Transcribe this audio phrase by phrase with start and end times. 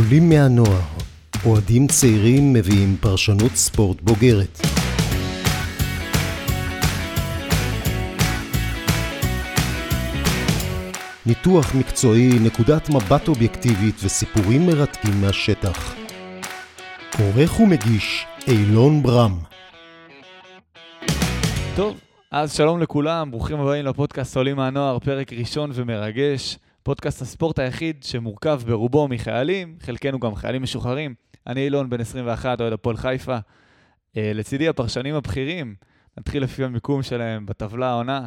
[0.00, 0.80] עולים מהנוער,
[1.46, 4.58] אוהדים צעירים מביאים פרשנות ספורט בוגרת.
[11.26, 15.94] ניתוח מקצועי, נקודת מבט אובייקטיבית וסיפורים מרתקים מהשטח.
[17.18, 19.38] עורך ומגיש אילון ברם.
[21.76, 26.58] טוב, אז שלום לכולם, ברוכים הבאים לפודקאסט עולים מהנוער, פרק ראשון ומרגש.
[26.82, 31.14] פודקאסט הספורט היחיד שמורכב ברובו מחיילים, חלקנו גם חיילים משוחררים.
[31.46, 33.38] אני אילון, בן 21, אוהד הפועל חיפה.
[33.38, 35.74] Uh, לצידי הפרשנים הבכירים,
[36.18, 38.26] נתחיל לפי המיקום שלהם בטבלה העונה.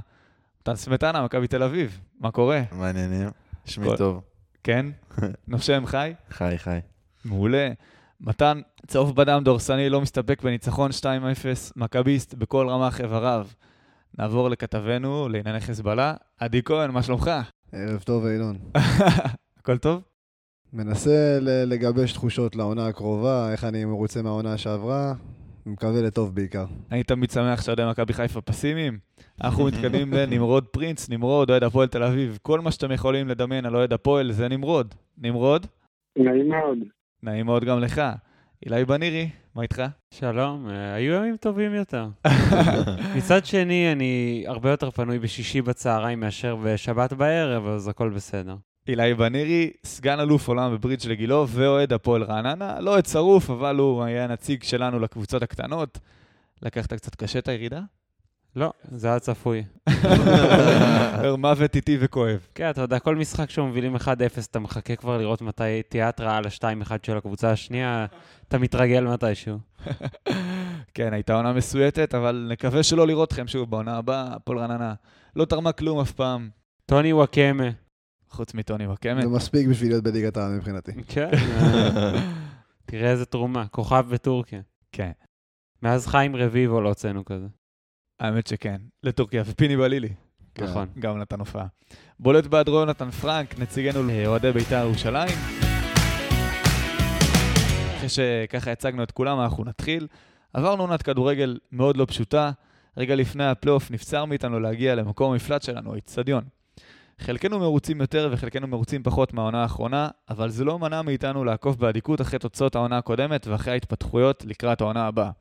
[0.62, 2.62] מתן סמטנה, מכבי תל אביב, מה קורה?
[2.72, 3.30] מעניינים,
[3.66, 4.22] שמי כל- טוב.
[4.64, 4.86] כן?
[5.48, 6.14] נושם חי?
[6.30, 6.80] חי, חי.
[7.26, 7.70] מעולה.
[8.22, 11.06] מתן, צהוב בדם דורסני, לא מסתפק בניצחון 2-0,
[11.76, 13.48] מכביסט בכל רמ"ח איבריו.
[14.18, 16.14] נעבור לכתבנו לענייני חיזבאללה.
[16.40, 17.32] עדי כהן, מה שלומך?
[17.76, 18.58] ערב טוב, אילון.
[19.60, 20.02] הכל טוב?
[20.74, 25.14] מנסה לגבש תחושות לעונה הקרובה, איך אני מרוצה מהעונה שעברה,
[25.66, 26.66] מקווה לטוב בעיקר.
[26.92, 28.98] אני תמיד שמח שאוהדי מכבי חיפה פסימיים.
[29.44, 32.40] אנחנו מתקדמים לנמרוד פרינץ, נמרוד, אוהד הפועל תל אביב.
[32.42, 34.96] כל מה שאתם יכולים לדמיין על אוהד הפועל זה נמרוד.
[35.18, 35.68] נמרוד,
[36.18, 36.78] נעים מאוד.
[37.24, 38.02] נעים מאוד גם לך.
[38.66, 39.84] אילי בנירי, מה איתך?
[40.14, 42.08] שלום, אה, היו ימים טובים יותר.
[43.18, 48.56] מצד שני, אני הרבה יותר פנוי בשישי בצהריים מאשר בשבת בערב, אז הכל בסדר.
[48.88, 52.80] אילי בנירי, סגן אלוף עולם בברידג' לגילו, ואוהד הפועל רעננה.
[52.80, 56.00] לא אוהד שרוף, אבל הוא היה נציג שלנו לקבוצות הקטנות.
[56.62, 57.82] לקחת קצת קשה את הירידה?
[58.56, 59.64] לא, זה היה צפוי.
[61.38, 62.48] מוות איטי וכואב.
[62.56, 64.00] כן, אתה יודע, כל משחק שמובילים 1-0,
[64.52, 68.06] אתה מחכה כבר לראות מתי תהיה התראה על ה-2-1 של הקבוצה השנייה,
[68.48, 69.58] אתה מתרגל מתישהו.
[70.96, 74.34] כן, הייתה עונה מסויטת, אבל נקווה שלא לראות אתכם שוב בעונה הבאה.
[74.34, 74.94] הפועל רעננה
[75.36, 76.50] לא תרמה כלום אף פעם,
[76.86, 77.70] טוני וואקמה.
[78.34, 79.22] חוץ מטוני וקמת.
[79.22, 80.92] זה מספיק בשביל להיות בליגת העל מבחינתי.
[81.14, 81.30] כן.
[81.34, 82.12] אה,
[82.86, 84.62] תראה איזה תרומה, כוכב בטורקיה.
[84.92, 85.12] כן,
[85.82, 87.48] מאז חיים רביבו לא הוצאנו כזה.
[88.20, 88.82] האמת שכן.
[89.04, 90.10] לטורקיה, ופיני בלילי.
[90.56, 90.64] כן.
[90.64, 90.88] נכון.
[91.00, 91.66] גם נתן הופעה.
[92.20, 95.38] בולט בהיעדרו יונתן פרנק, נציגנו לאוהדי בית"ר ירושלים.
[97.98, 100.08] אחרי שככה הצגנו את כולם, אנחנו נתחיל.
[100.54, 102.52] עברנו עונת כדורגל מאוד לא פשוטה.
[102.98, 106.44] רגע לפני הפלייאוף נבצר מאיתנו להגיע למקום המפלט שלנו, האיצטדיון.
[107.20, 112.22] חלקנו מרוצים יותר וחלקנו מרוצים פחות מהעונה האחרונה, אבל זה לא מנע מאיתנו לעקוב באדיקות
[112.22, 115.32] אחרי תוצאות העונה הקודמת ואחרי ההתפתחויות לקראת העונה הבאה.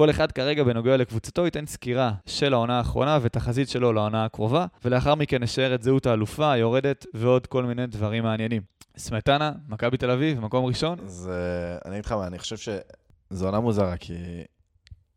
[0.00, 5.14] כל אחד כרגע בנוגע לקבוצתו ייתן סקירה של העונה האחרונה ותחזית שלו לעונה הקרובה, ולאחר
[5.14, 8.62] מכן נשאר את זהות האלופה, היורדת ועוד כל מיני דברים מעניינים.
[8.96, 10.98] סמטנה, מכבי תל אביב, מקום ראשון.
[11.06, 11.78] זה...
[11.84, 14.14] אני אגיד לך מה, אני חושב שזו עונה מוזרה, כי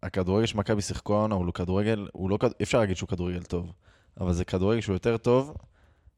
[0.04, 2.38] הכדורגל שמכבי שיחקו העונה הוא לא כדורגל, הוא לא...
[2.44, 3.72] אי אפשר להגיד שהוא כדורגל טוב,
[4.20, 5.54] אבל זה כדורגל שהוא יותר טוב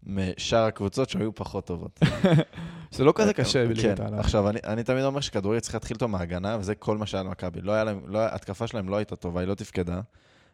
[0.05, 1.99] משאר הקבוצות שהיו פחות טובות.
[2.91, 4.19] זה לא כזה קשה בליגת כן, העל.
[4.19, 7.61] עכשיו, אני, אני תמיד אומר שכדורגל צריך להתחיל אותו מההגנה, וזה כל מה שהיה למכבי.
[7.61, 7.73] לא
[8.07, 10.01] לא, ההתקפה שלהם לא הייתה טובה, היא לא תפקדה.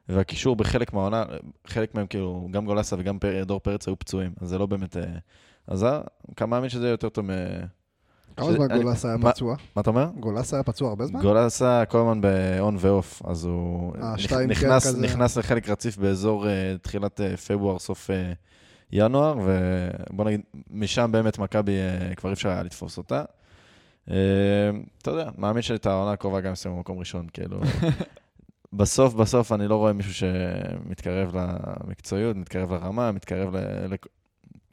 [0.10, 1.24] והקישור בחלק מהעונה,
[1.68, 5.04] חלק מהם כאילו, גם גולסה וגם דור פרץ היו פצועים, אז זה לא באמת אה,
[5.68, 6.02] עזר.
[6.42, 7.30] אני מאמין שזה יותר טוב מ...
[8.38, 9.56] כמה זמן אני- גולס היה מה- פצוע?
[9.76, 10.08] מה אתה אומר?
[10.20, 11.22] גולס היה פצוע הרבה זמן?
[11.22, 14.50] גולסה כל הזמן באון ואוף, אז הוא אה, כן,
[15.02, 18.34] נכנס, לחלק רציף באזור אה, תחילת אה, פברואר, סוף אה,
[18.94, 23.24] ינואר, ובוא נגיד, משם באמת מכבי אה, כבר אי אפשר היה לתפוס אותה.
[24.12, 24.16] אה,
[25.02, 27.62] אתה יודע, מאמין שאת העונה הקרובה גם ישימו במקום ראשון, כאילו.
[28.74, 33.56] בסוף, בסוף אני לא רואה מישהו שמתקרב למקצועיות, מתקרב לרמה, מתקרב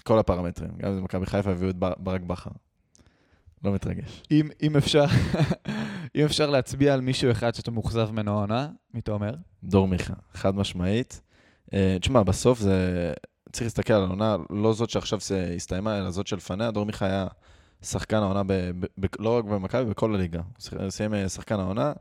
[0.00, 0.70] לכל הפרמטרים.
[0.76, 2.50] גם אם מכבי חיפה הביאו את בר- ברק בכר.
[3.64, 4.22] לא מתרגש.
[4.30, 5.04] אם, אם אפשר,
[6.16, 9.34] אם אפשר להצביע על מישהו אחד שאתה מאוכזב ממנו העונה, מי אתה אומר?
[9.64, 11.20] דור מיכה, חד משמעית.
[11.74, 13.12] אה, תשמע, בסוף זה...
[13.52, 16.70] צריך להסתכל על העונה, לא זאת שעכשיו זה הסתיימה, אלא זאת שלפניה.
[16.70, 17.26] דור מיכה היה
[17.82, 20.40] שחקן העונה, ב, ב, ב, לא רק במכבי, בכל הליגה.
[20.80, 21.92] הוא סיים אה, שחקן העונה,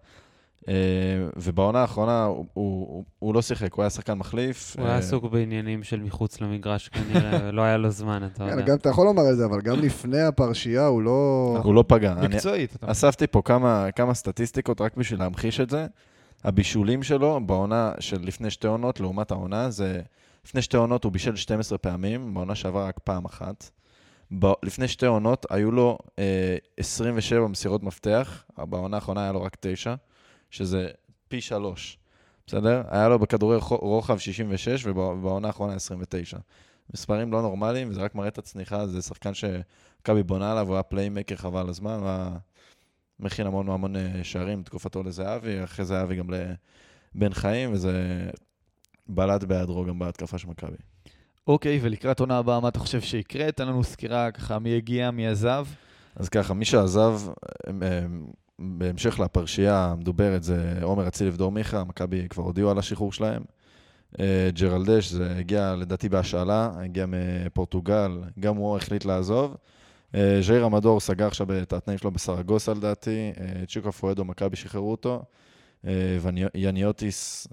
[0.67, 0.73] אה,
[1.35, 4.75] ובעונה האחרונה הוא, הוא, הוא, הוא לא שיחק, הוא היה שחקן מחליף.
[4.77, 8.51] הוא היה אה, עסוק בעניינים של מחוץ למגרש כנראה, לא היה לו זמן, אתה כן,
[8.51, 8.61] יודע.
[8.61, 11.59] גם אתה יכול לומר את זה, אבל גם לפני הפרשייה הוא לא...
[11.63, 12.13] הוא לא פגע.
[12.13, 12.77] מקצועית.
[12.81, 15.87] אספתי פה כמה, כמה סטטיסטיקות רק בשביל להמחיש את זה.
[16.43, 20.01] הבישולים שלו בעונה של לפני שתי עונות לעומת העונה, זה...
[20.47, 23.69] לפני שתי עונות הוא בישל 12 פעמים, בעונה שעברה רק פעם אחת.
[24.39, 24.45] ב...
[24.63, 29.95] לפני שתי עונות היו לו אה, 27 מסירות מפתח, בעונה האחרונה היה לו רק 9,
[30.51, 30.87] שזה
[31.27, 31.97] פי 3,
[32.47, 32.81] בסדר?
[32.89, 36.37] היה לו בכדורי רוחב 66 ובעונה האחרונה 29.
[36.93, 40.83] מספרים לא נורמליים, וזה רק מראה את הצניחה, זה שחקן שמכבי בונה עליו, הוא היה
[40.83, 42.37] פליימקר חבל הזמן, הוא היה
[43.19, 48.29] מכין המון המון אה, שערים, תקופתו לזהבי, אחרי זהבי גם לבן חיים, וזה
[49.09, 50.77] בלט בהיעדרו גם בהתקפה של מכבי.
[51.47, 53.51] אוקיי, ולקראת עונה הבאה, מה אתה חושב שיקרה?
[53.51, 55.65] תן לנו סקירה ככה מי הגיע, מי עזב.
[56.15, 57.19] אז ככה, מי שעזב,
[58.59, 63.43] בהמשך לפרשייה המדוברת, זה עומר אצילי ודור מיכה, מכבי כבר הודיעו על השחרור שלהם.
[64.19, 69.55] אה, ג'רלדש, זה הגיע לדעתי בהשאלה, הגיע מפורטוגל, גם הוא החליט לעזוב.
[70.15, 74.91] אה, ז'איר המדור סגר עכשיו את התנאים שלו בסרגוסה לדעתי, אה, צ'יקו פואדו, מכבי שחררו
[74.91, 75.23] אותו.
[76.21, 77.47] ויאניוטיס,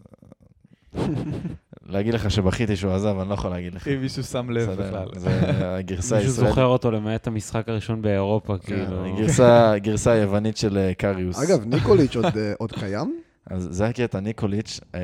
[1.87, 3.89] להגיד לך שבכיתי שהוא עזב, אני לא יכול להגיד לך.
[3.89, 5.09] אם מישהו שם לב בכלל.
[5.17, 5.41] זה
[5.79, 6.55] הגרסה מישהו הישראלית.
[6.55, 9.17] זוכר אותו למעט המשחק הראשון באירופה, כאילו.
[9.83, 11.43] גרסה, היוונית של אה, קריוס.
[11.43, 13.21] אגב, ניקוליץ' עוד, אה, עוד קיים?
[13.47, 15.01] אז זה הקטע, ניקוליץ', אה,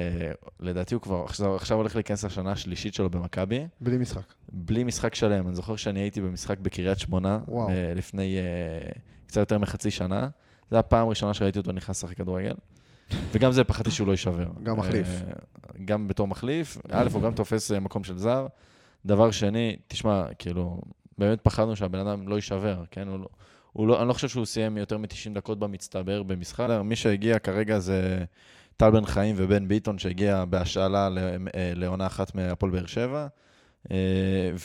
[0.60, 4.34] לדעתי הוא כבר עכשיו, עכשיו הולך להיכנס לשנה השלישית שלו במכבי, בלי משחק.
[4.52, 5.46] בלי משחק שלם.
[5.46, 7.69] אני זוכר שאני הייתי במשחק בקריית שמונה, וואו.
[7.69, 8.90] אה, לפני אה,
[9.26, 10.28] קצת יותר מחצי שנה.
[10.70, 12.54] זו הפעם הראשונה שראיתי אותו נכנס לשחק כדורגל.
[13.32, 14.46] וגם זה, פחדתי שהוא לא יישבר.
[14.62, 15.06] גם מחליף.
[15.08, 15.32] אה,
[15.84, 16.78] גם בתור מחליף.
[16.90, 18.46] א', הוא גם תופס אה, מקום של זר.
[19.06, 20.80] דבר שני, תשמע, כאילו,
[21.18, 23.08] באמת פחדנו שהבן אדם לא יישבר, כן?
[23.08, 23.26] הוא לא,
[23.72, 26.66] הוא לא, אני לא חושב שהוא סיים יותר מ-90 דקות במצטבר במשחק.
[26.84, 28.24] מי שהגיע כרגע זה
[28.76, 31.08] טל בן חיים ובן ביטון, שהגיע בהשאלה
[31.54, 33.26] אה, לעונה אחת מהפועל באר שבע.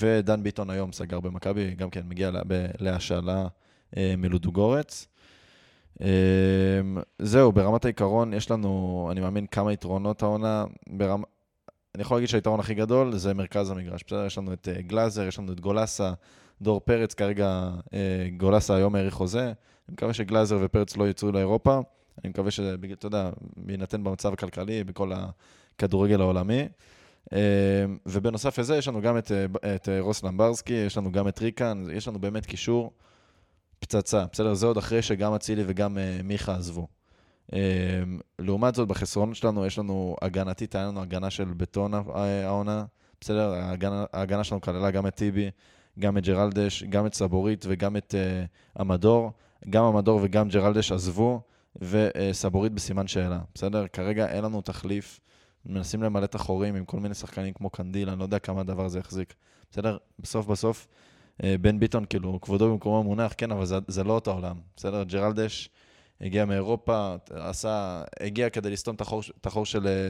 [0.02, 2.42] ודן ביטון היום סגר במכבי, גם כן מגיע לה-
[2.80, 3.48] להשאלה
[4.18, 5.08] מלודוגורץ.
[6.02, 6.08] אה,
[7.20, 10.66] זהו, ברמת העיקרון יש לנו, אני מאמין, כמה יתרונות העונה.
[10.90, 11.24] ברמ...
[11.96, 14.04] אני יכול להגיד שהיתרון הכי גדול זה מרכז המגרש.
[14.08, 16.14] בסדר, יש לנו את אה, גלאזר, יש לנו את גולסה,
[16.62, 19.44] דור פרץ, כרגע אה, גולסה היום האריך חוזה.
[19.44, 21.80] אני מקווה שגלאזר ופרץ לא יצאו לאירופה.
[22.24, 25.12] אני מקווה שזה, אתה יודע, בהינתן במצב הכלכלי, בכל
[25.76, 26.68] הכדורגל העולמי.
[27.34, 27.40] אה,
[28.06, 31.84] ובנוסף לזה, יש לנו גם את, אה, את רוס למברסקי, יש לנו גם את ריקן,
[31.94, 32.92] יש לנו באמת קישור
[33.86, 34.26] פצצה.
[34.32, 36.88] בסדר, זה עוד אחרי שגם אצילי וגם אה, מיכה עזבו.
[37.54, 37.60] אה,
[38.40, 42.86] לעומת זאת, בחסרונות שלנו, יש לנו הגנתית, היה לנו הגנה של בטון אה, העונה.
[43.22, 45.50] בסדר, ההגנה, ההגנה שלנו כללה גם את טיבי,
[46.00, 49.32] גם את ג'רלדש, גם את סבורית וגם את uh, המדור.
[49.70, 51.42] גם המדור וגם ג'רלדש עזבו,
[51.76, 53.40] וסבורית בסימן שאלה.
[53.56, 53.88] בסדר?
[53.88, 55.20] כרגע אין לנו תחליף.
[55.66, 58.86] מנסים למלא את החורים עם כל מיני שחקנים כמו קנדיל, אני לא יודע כמה הדבר
[58.86, 59.34] הזה יחזיק.
[59.72, 59.98] בסדר?
[60.20, 60.88] בסוף בסוף,
[61.40, 64.56] בן ביטון, כאילו, כבודו במקומו מונח, כן, אבל זה, זה לא אותו עולם.
[64.76, 65.04] בסדר?
[65.04, 65.70] ג'רלדש
[66.22, 70.10] הגיע מאירופה, עשה, הגיע כדי לסתום את החור, של אה,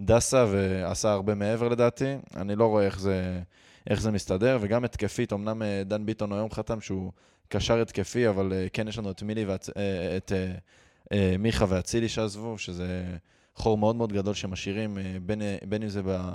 [0.00, 2.14] דסה, ועשה הרבה מעבר לדעתי.
[2.36, 3.40] אני לא רואה איך זה,
[3.90, 7.12] איך זה מסתדר, וגם התקפית, אמנם אה, דן ביטון היום חתם שהוא
[7.48, 10.52] קשר התקפי, אבל אה, כן יש לנו את מילי ואת אה, את אה,
[11.12, 13.16] אה, מיכה ואצילי שעזבו, שזה
[13.54, 16.30] חור מאוד מאוד גדול שמשאירים, אה, בין, אה, בין אם זה ב...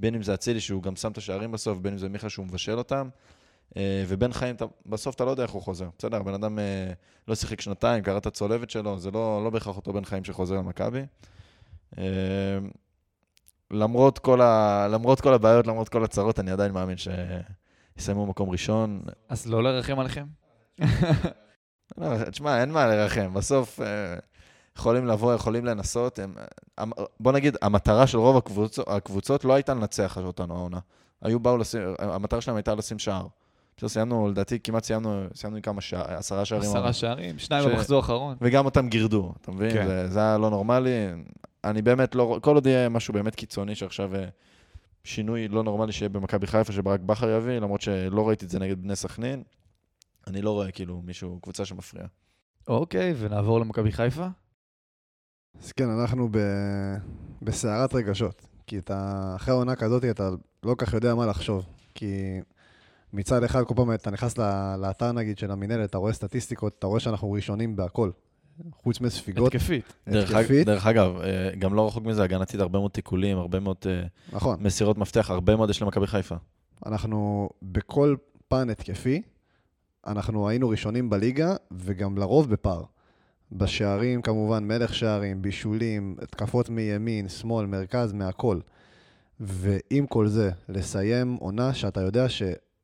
[0.00, 2.46] בין אם זה אצילי שהוא גם שם את השערים בסוף, בין אם זה מיכה שהוא
[2.46, 3.08] מבשל אותם.
[3.76, 5.88] אה, ובן חיים, אתה- בסוף אתה לא יודע איך הוא חוזר.
[5.98, 6.92] בסדר, הבן אדם אה,
[7.28, 10.54] לא שיחק שנתיים, קרא את הצולבת שלו, זה לא, לא בהכרח אותו בן חיים שחוזר
[10.54, 11.02] למכבי.
[11.98, 12.04] אה,
[13.70, 14.86] למרות כל, ה...
[14.90, 16.96] למרות כל הבעיות, למרות כל הצרות, אני עדיין מאמין
[17.96, 19.02] שיסיימו מקום ראשון.
[19.28, 20.24] אז לא לרחם עליכם?
[21.98, 23.34] לא, תשמע, אין מה לרחם.
[23.34, 23.80] בסוף
[24.78, 26.18] יכולים לבוא, יכולים לנסות.
[26.78, 26.90] הם,
[27.20, 30.78] בוא נגיד, המטרה של רוב הקבוצות, הקבוצות לא הייתה לנצח אותנו העונה.
[31.22, 33.26] היו באו לשים, המטרה שלהם הייתה לשים שער.
[33.80, 36.70] בסדר, סיימנו, לדעתי כמעט סיימנו, סיימנו עם כמה שער, עשרה שערים.
[36.70, 38.36] עשרה שערים, שניים במחזור האחרון.
[38.40, 39.70] וגם אותם גירדו, אתה מבין?
[39.70, 39.86] כן.
[39.86, 41.06] זה, זה היה לא נורמלי.
[41.64, 42.38] אני באמת לא...
[42.42, 44.24] כל עוד יהיה משהו באמת קיצוני, שעכשיו אה,
[45.04, 48.82] שינוי לא נורמלי שיהיה במכבי חיפה, שברק בכר יביא, למרות שלא ראיתי את זה נגד
[48.82, 49.42] בני סכנין,
[50.26, 52.06] אני לא רואה כאילו מישהו, קבוצה שמפריעה.
[52.68, 54.26] אוקיי, ונעבור למכבי חיפה?
[55.62, 56.38] אז כן, אנחנו ב...
[57.42, 58.46] בסערת רגשות.
[58.66, 60.30] כי אתה, אחרי עונה כזאת אתה
[60.62, 61.66] לא כל כך יודע מה לחשוב.
[61.94, 62.40] כי
[63.12, 66.86] מצד אחד, כל פעם אתה נכנס ל- לאתר נגיד של המינהלת, אתה רואה סטטיסטיקות, אתה
[66.86, 68.10] רואה שאנחנו ראשונים בהכל.
[68.72, 69.92] חוץ מספיגות, התקפית.
[70.08, 73.76] דרך, התקפית, דרך אגב, אה, גם לא רחוק מזה, הגנתית, הרבה מאוד תיקולים, הרבה מאוד
[73.86, 74.02] אה,
[74.32, 74.56] נכון.
[74.60, 76.34] מסירות מפתח, הרבה מאוד יש למכבי חיפה.
[76.86, 78.16] אנחנו בכל
[78.48, 79.22] פן התקפי,
[80.06, 82.82] אנחנו היינו ראשונים בליגה, וגם לרוב בפער.
[83.52, 88.60] בשערים כמובן, מלך שערים, בישולים, התקפות מימין, שמאל, מרכז, מהכל.
[89.40, 92.28] ועם כל זה, לסיים עונה שאתה יודע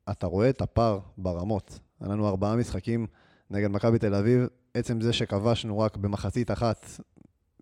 [0.09, 1.79] שאתה רואה את הפער ברמות.
[2.01, 3.07] היה לנו ארבעה משחקים
[3.51, 6.85] נגד מכבי תל אביב, עצם זה שכבשנו רק במחצית אחת,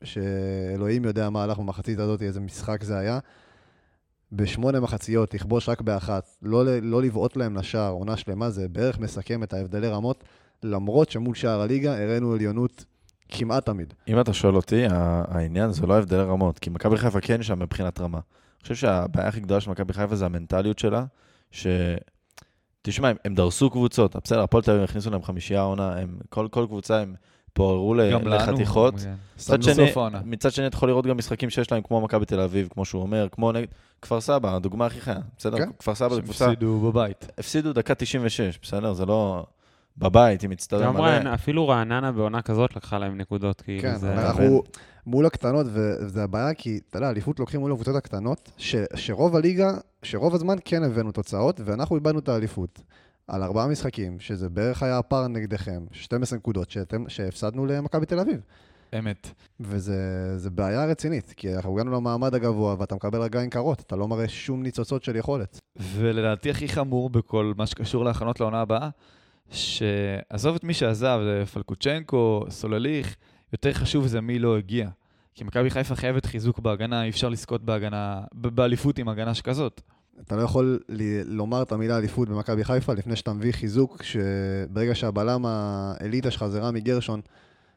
[0.04, 3.20] שאלוהים יודע מה הלך במחצית הזאת, איזה משחק זה היה.
[4.32, 9.44] בשמונה מחציות, לכבוש רק באחת, לא, לא לבעוט להם לשער, עונה שלמה, זה בערך מסכם
[9.44, 10.24] את ההבדלי רמות,
[10.64, 12.86] למרות שמול שער הליגה הראינו עליונות
[13.30, 13.94] כמעט תמיד.
[14.08, 18.00] אם אתה שואל אותי, העניין זה לא הבדלי רמות, כי מכבי חיפה כן שם מבחינת
[18.00, 18.18] רמה.
[18.18, 21.06] אני חושב שהבעיה הכי גדולה של מכבי חיפה זה המנטליות שלה,
[21.52, 21.68] ש...
[22.86, 26.48] תשמע, הם, הם דרסו קבוצות, בסדר, הפועל תל אביב הכניסו להם חמישייה העונה, הם, כל,
[26.51, 27.15] כל קבוצה הם
[27.54, 27.94] פוררו.
[27.96, 28.94] לחתיכות.
[29.36, 29.92] מצד שני.
[30.25, 33.01] מצד שני, אתה יכול לראות גם משחקים שיש להם, כמו מכבי תל אביב, כמו שהוא
[33.01, 33.68] אומר, כמו נגד
[34.01, 35.58] כפר סבא, הדוגמה הכי חיה, בסדר?
[35.58, 35.70] כן.
[35.80, 37.27] כפר סבא זו קבוצה, שהפסידו בבית.
[37.38, 38.94] הפסידו דקה 96, בסדר?
[38.94, 39.46] זה לא...
[39.98, 41.04] בבית, מצטדיון גם מלא.
[41.04, 44.13] רעננה, אפילו רעננה בעונה כזאת לקחה להם נקודות, כאילו כן, זה...
[44.13, 44.63] אנחנו
[45.06, 49.77] מול הקטנות, וזה הבעיה, כי, אתה יודע, אליפות לוקחים מול הקבוצות הקטנות, ש, שרוב הליגה,
[50.06, 52.82] שרוב הזמן כן הבאנו תוצאות, ואנחנו איבדנו את האליפות.
[53.28, 58.42] על ארבעה משחקים, שזה בערך היה הפער נגדכם, 12 נקודות שאתם, שהפסדנו למכבי תל אביב.
[59.00, 59.30] אמת.
[59.60, 64.28] וזה בעיה רצינית, כי אנחנו הגענו למעמד הגבוה, ואתה מקבל רגליים קרות, אתה לא מראה
[64.28, 65.60] שום ניצוצות של יכולת.
[65.76, 68.90] ולדעתי הכי חמור בכל מה שקשור להכנות לעונה הבאה,
[69.50, 73.16] שעזוב את מי שעזב, זה פלקוצ'נקו, סולליך,
[73.54, 74.90] יותר חשוב זה מי לא הגיע.
[75.34, 79.82] כי מכבי חיפה חייבת חיזוק בהגנה, אי אפשר לזכות בהגנה, באליפות עם הגנה שכזאת.
[80.22, 84.95] אתה לא יכול ל- לומר את המילה אליפות במכבי חיפה לפני שאתה מביא חיזוק, שברגע
[84.95, 87.22] שהבלם האליטה שלך זה רמי גרשון,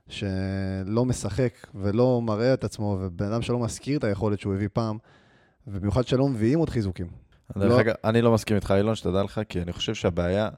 [0.09, 4.99] שלא משחק ולא מראה את עצמו, ובן אדם שלא מזכיר את היכולת שהוא הביא פעם,
[5.67, 7.07] ובמיוחד שלא מביאים עוד חיזוקים.
[7.59, 10.49] דרך לא- אגב, אני לא מסכים איתך, אילון, שתדע לך, כי אני חושב שהבעיה...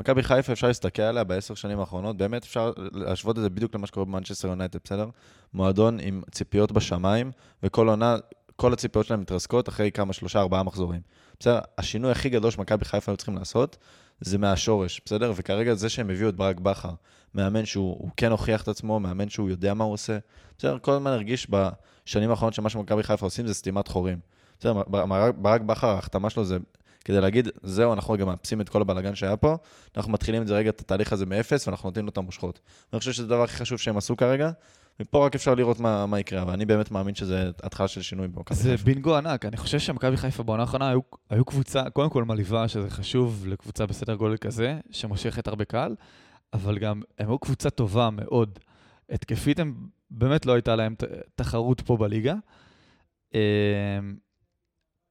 [0.00, 3.86] מכבי חיפה, אפשר להסתכל עליה בעשר שנים האחרונות, באמת אפשר להשוות את זה בדיוק למה
[3.86, 5.08] שקורה במנצ'סטר יונייטד, בסדר?
[5.54, 7.30] מועדון עם ציפיות בשמיים,
[7.62, 8.16] וכל עונה,
[8.60, 11.00] כל הציפיות שלהם מתרסקות אחרי כמה, שלושה, ארבעה מחזורים.
[11.40, 11.58] בסדר?
[11.78, 13.76] השינוי הכי גדול שמכבי חיפה היו צריכים לעשות,
[14.20, 15.32] זה מהשורש, בסדר?
[15.36, 16.90] וכרגע זה שהם הביאו את ברק בכר,
[17.34, 20.18] מאמן שהוא הוא כן הוכיח את עצמו, מאמן שהוא יודע מה הוא עושה.
[20.58, 20.78] בסדר?
[20.78, 24.18] כל הזמן הרגיש בשנים האחרונות שמה שמכבי חיפה עושים זה סתימת חורים.
[24.60, 24.82] בסדר?
[25.36, 26.58] ברק- בכר, ההחתמה שלו זה
[27.04, 29.56] כדי להגיד, זהו, אנחנו רגע מאפסים את כל הבלאגן שהיה פה,
[29.96, 32.60] אנחנו מתחילים את זה רגע, את התהליך הזה מאפס, ואנחנו נותנים לו את המושכות.
[32.92, 34.50] אני חושב שזה הדבר הכי חשוב שהם עשו כרגע,
[35.00, 38.56] מפה רק אפשר לראות מה, מה יקרה, ואני באמת מאמין שזה התחלה של שינוי במכבי
[38.56, 38.84] זה חיפה.
[38.84, 41.00] בינגו ענק, אני חושב שמכבי חיפה בעונה האחרונה היו,
[41.30, 45.96] היו קבוצה, קודם כל מלאיבה, שזה חשוב לקבוצה בסדר גודל כזה, שמושכת הרבה קהל,
[46.52, 48.58] אבל גם הם היו קבוצה טובה מאוד.
[49.10, 49.74] התקפית הם,
[50.10, 50.94] באמת לא הייתה להם
[51.34, 52.34] תחרות פה בליגה.
[53.34, 53.38] אמ,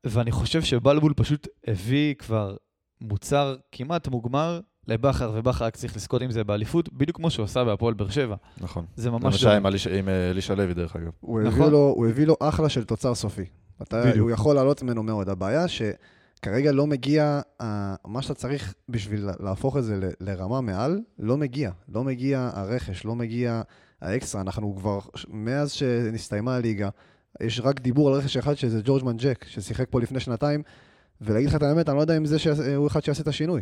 [0.03, 2.55] ואני חושב שבלבול פשוט הביא כבר
[3.01, 7.63] מוצר כמעט מוגמר לבכר, ובכר רק צריך לזכות עם זה באליפות, בדיוק כמו שהוא עשה
[7.63, 8.35] בהפועל באר שבע.
[8.61, 8.85] נכון.
[8.95, 9.23] זה ממש...
[9.23, 11.09] למשל עם אליש- עם אה, אלישע לוי, דרך אגב.
[11.19, 11.61] הוא, נכון.
[11.61, 13.45] הביא לו, הוא הביא לו אחלה של תוצר סופי.
[13.81, 14.17] אתה, בדיוק.
[14.23, 15.29] הוא יכול לעלות ממנו מאוד.
[15.29, 17.41] הבעיה שכרגע לא מגיע,
[18.07, 21.71] מה שאתה צריך בשביל להפוך את זה ל- לרמה מעל, לא מגיע.
[21.89, 23.61] לא מגיע הרכש, לא מגיע
[24.01, 24.41] האקסטרה.
[24.41, 26.89] אנחנו כבר, מאז שנסתיימה הליגה,
[27.41, 30.61] יש רק דיבור על רכש אחד, שזה ג'ורג' מנג'ק, ששיחק פה לפני שנתיים,
[31.21, 33.61] ולהגיד לך את האמת, אני לא יודע אם זה שהוא אחד שיעשה את השינוי.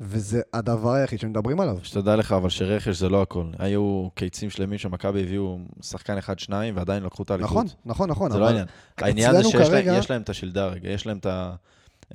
[0.00, 1.78] וזה הדבר היחיד שמדברים עליו.
[1.82, 3.46] שתדע לך, אבל שרכש זה לא הכל.
[3.58, 7.50] היו קיצים שלמים שמכבי הביאו שחקן אחד, שניים, ועדיין לקחו את האליפות.
[7.52, 8.30] נכון, נכון, נכון.
[8.30, 8.66] זה לא העניין.
[8.98, 11.54] העניין זה שיש כרגע- להם, להם את השלדה רגע, יש להם את ה...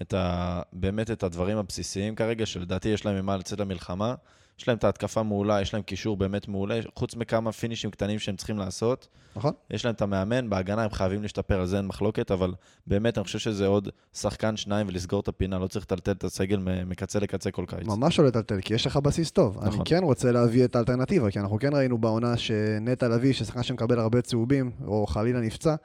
[0.01, 0.61] את ה...
[0.73, 4.15] באמת את הדברים הבסיסיים כרגע, שלדעתי יש להם ממה לצאת למלחמה.
[4.61, 8.35] יש להם את ההתקפה מעולה, יש להם קישור באמת מעולה, חוץ מכמה פינישים קטנים שהם
[8.35, 9.07] צריכים לעשות.
[9.35, 9.53] נכון.
[9.69, 12.53] יש להם את המאמן, בהגנה הם חייבים להשתפר, על זה אין מחלוקת, אבל
[12.87, 16.59] באמת אני חושב שזה עוד שחקן, שניים ולסגור את הפינה, לא צריך לטלטל את הסגל
[16.85, 17.87] מקצה לקצה כל קיץ.
[17.87, 19.57] ממש לא לטלטל, כי יש לך בסיס טוב.
[19.57, 19.73] נכון.
[19.73, 23.99] אני כן רוצה להביא את האלטרנטיבה, כי אנחנו כן ראינו בעונה שנטע לביא, ששחקן שמקבל
[23.99, 25.75] הרבה צהובים, או חלילה נפצע,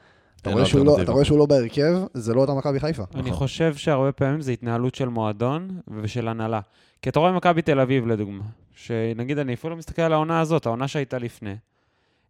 [0.43, 1.03] אתה רואה שהוא לא-.
[1.03, 3.03] אתה רואה שהוא לא בהרכב, זה לא אותה מכבי חיפה.
[3.15, 3.33] אני נכון.
[3.33, 6.61] חושב שהרבה פעמים זה התנהלות של מועדון ושל הנהלה.
[7.03, 10.89] כי אתה רואה מכבי תל אביב, לדוגמה, שנגיד אני אפילו מסתכל על העונה הזאת, העונה
[10.89, 11.55] שהייתה לפני.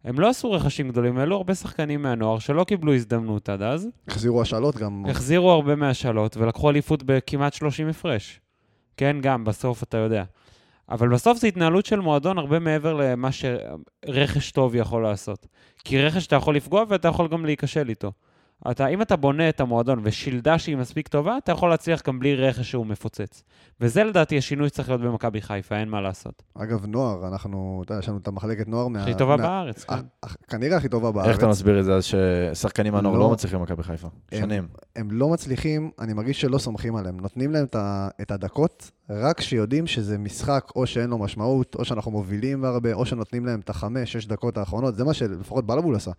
[0.04, 4.42] הם לא עשו רכשים גדולים, העלו הרבה שחקנים מהנוער שלא קיבלו הזדמנות עד אז, החזירו
[4.42, 5.06] השאלות גם.
[5.08, 8.40] החזירו הרבה מהשאלות ולקחו אליפות בכמעט 30 הפרש.
[8.96, 10.25] כן, גם, בסוף אתה יודע.
[10.88, 15.46] אבל בסוף זו התנהלות של מועדון הרבה מעבר למה שרכש טוב יכול לעשות.
[15.85, 18.12] כי רכש אתה יכול לפגוע ואתה יכול גם להיכשל איתו.
[18.70, 22.36] אתה, אם אתה בונה את המועדון ושילדה שהיא מספיק טובה, אתה יכול להצליח גם בלי
[22.36, 23.42] רכש שהוא מפוצץ.
[23.80, 26.42] וזה לדעתי השינוי שצריך להיות במכבי חיפה, אין מה לעשות.
[26.54, 29.02] אגב, נוער, אנחנו, אתה יודע, יש לנו את המחלקת נוער מה...
[29.02, 29.94] הכי טובה מה- בארץ, כן.
[29.94, 31.28] אה, כנראה הכי טובה בארץ.
[31.28, 33.20] איך אתה מסביר את זה אז ששחקנים מהנוער לא.
[33.20, 34.08] לא מצליחים במכבי חיפה?
[34.32, 34.68] הם- שנים.
[34.96, 37.20] הם לא מצליחים, אני מרגיש שלא סומכים עליהם.
[37.20, 37.66] נותנים להם
[38.22, 43.06] את הדקות, רק כשיודעים שזה משחק או שאין לו משמעות, או שאנחנו מובילים הרבה, או
[43.06, 44.94] שנותנים להם את החמש, שש דקות האחרונות.
[44.96, 46.10] זה מה שלפחות בלבול עשה.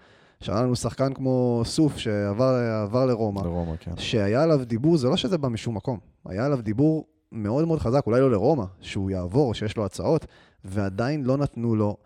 [0.41, 3.91] שהיה לנו שחקן כמו סוף שעבר עבר לרומא, לרומא, כן.
[3.98, 8.03] שהיה עליו דיבור, זה לא שזה בא משום מקום, היה עליו דיבור מאוד מאוד חזק,
[8.08, 10.25] אולי לא לרומא, שהוא יעבור, שיש לו הצעות,
[10.65, 11.98] ועדיין לא נתנו לו.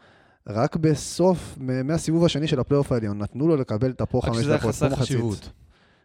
[0.50, 4.50] רק בסוף, מהסיבוב השני של הפלייאוף העליון, נתנו לו לקבל את הפה רק חמש שזה
[4.51, 5.01] היה דקות, פה חסר מחצית.
[5.01, 5.50] חשיבות.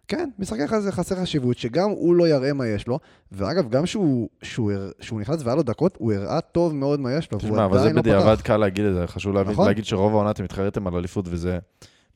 [0.09, 2.99] כן, משחקי חזה חסר חשיבות, שגם הוא לא יראה מה יש לו,
[3.33, 7.33] ואגב, גם שהוא, שהוא, שהוא נכנס והיה לו דקות, הוא הראה טוב מאוד מה יש
[7.33, 8.47] לו, והוא תשמע, אבל זה עדיין לא בדיעבד פתח.
[8.47, 9.67] קל להגיד את זה, חשוב להבין- נכון.
[9.67, 11.59] להגיד שרוב העונה אתם התחרתם על אליפות, וזה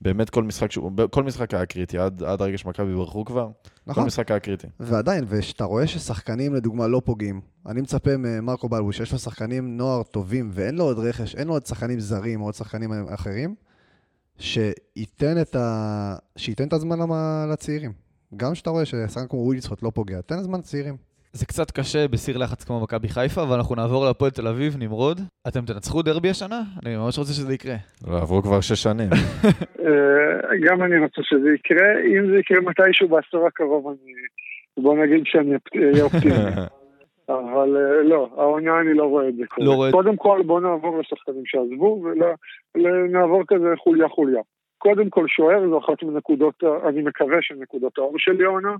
[0.00, 3.70] באמת כל משחק, שהוא- כל משחק היה קריטי, עד עד הרגע שמכבי ברחו כבר, כל
[3.86, 4.66] נכון, משחק היה קריטי.
[4.80, 10.02] ועדיין, וכשאתה רואה ששחקנים לדוגמה לא פוגעים, אני מצפה ממרקו בלבוש, שיש לו שחקנים נוער
[10.02, 13.54] טובים, ואין לו עוד רכש, אין לו עוד שחקנים זרים או עוד שחקנים אחרים,
[14.38, 16.16] שייתן את, ה...
[16.36, 16.98] שייתן את הזמן
[17.52, 17.92] לצעירים.
[18.36, 20.96] גם כשאתה רואה ששחקן כמו ווילסחוט לא פוגע, תן זמן לצעירים.
[21.32, 25.20] זה קצת קשה בסיר לחץ כמו מכבי חיפה, אבל אנחנו נעבור להפועל תל אביב, נמרוד.
[25.48, 26.60] אתם תנצחו דרבי השנה?
[26.86, 27.74] אני ממש רוצה שזה יקרה.
[28.08, 29.08] לא, עברו כבר שש שנים.
[29.86, 31.88] אה, גם אני רוצה שזה יקרה.
[32.06, 34.12] אם זה יקרה מתישהו בעשור הקרוב, אני...
[34.84, 35.54] בוא נגיד שאני
[35.92, 36.34] אהיה אופטימי.
[37.28, 39.66] אבל אה, לא, העונה אני לא רואה את זה קורה.
[39.66, 42.02] לא רואה- קודם כל בוא נעבור לשחקנים שעזבו,
[42.74, 44.40] ונעבור כזה חוליה חוליה.
[44.78, 46.54] קודם כל שוער זו אחת מנקודות,
[46.88, 48.74] אני מקווה שנקודות האור שלי העונה.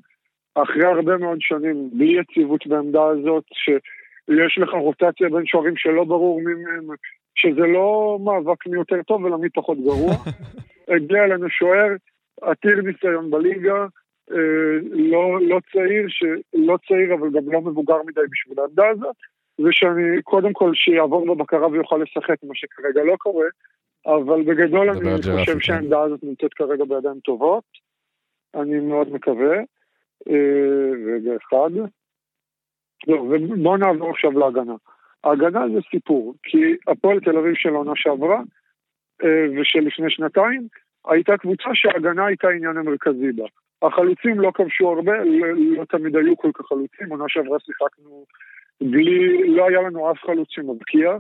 [0.55, 6.41] אחרי הרבה מאוד שנים בלי יציבות בעמדה הזאת, שיש לך רוטציה בין שוערים שלא ברור
[6.41, 6.97] מי מהם,
[7.35, 10.13] שזה לא מאבק מי יותר טוב אלא מי פחות גרוע.
[10.97, 11.89] הגיע אלינו שוער
[12.43, 13.87] עתיר ניסיון בליגה,
[14.31, 16.07] אה, לא, לא צעיר.
[16.55, 19.17] לא צעיר אבל גם לא מבוגר מדי בשביל העמדה הזאת,
[19.59, 23.47] ושאני קודם כל שיעבור בבקרה ויוכל לשחק, מה שכרגע לא קורה,
[24.07, 25.61] אבל בגדול אני חושב כן.
[25.61, 27.65] שהעמדה הזאת נמצאת כרגע בידיים טובות,
[28.55, 29.57] אני מאוד מקווה.
[30.29, 31.71] אה, רגע אחד.
[33.09, 34.75] לא, ובואו נעבור עכשיו להגנה.
[35.25, 36.59] ההגנה זה סיפור, כי
[36.89, 38.43] הפועל תל אביב של העונה שעברה
[39.25, 40.69] אה, ושל לפני שנתיים,
[41.07, 43.45] הייתה קבוצה שההגנה הייתה העניין המרכזי בה.
[43.83, 45.47] החלוצים לא כבשו הרבה, לא,
[45.77, 48.25] לא תמיד היו כל כך חלוצים, עונה שעברה שיחקנו
[48.81, 51.17] בלי, לא היה לנו אף חלוץ שמבקיע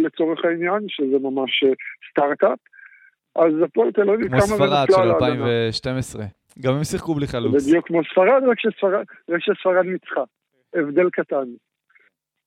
[0.00, 1.72] לצורך העניין, שזה ממש אה,
[2.10, 2.58] סטארט-אפ.
[3.36, 5.44] אז הפועל תל אביב כמו כמה ספרד ונפלה של על ההגנה.
[5.44, 6.39] 2012.
[6.58, 7.66] גם הם שיחקו בלי חלוץ.
[7.66, 10.24] בדיוק כמו ספרד, רק שספרד, רק שספרד ניצחה.
[10.74, 11.48] הבדל קטן.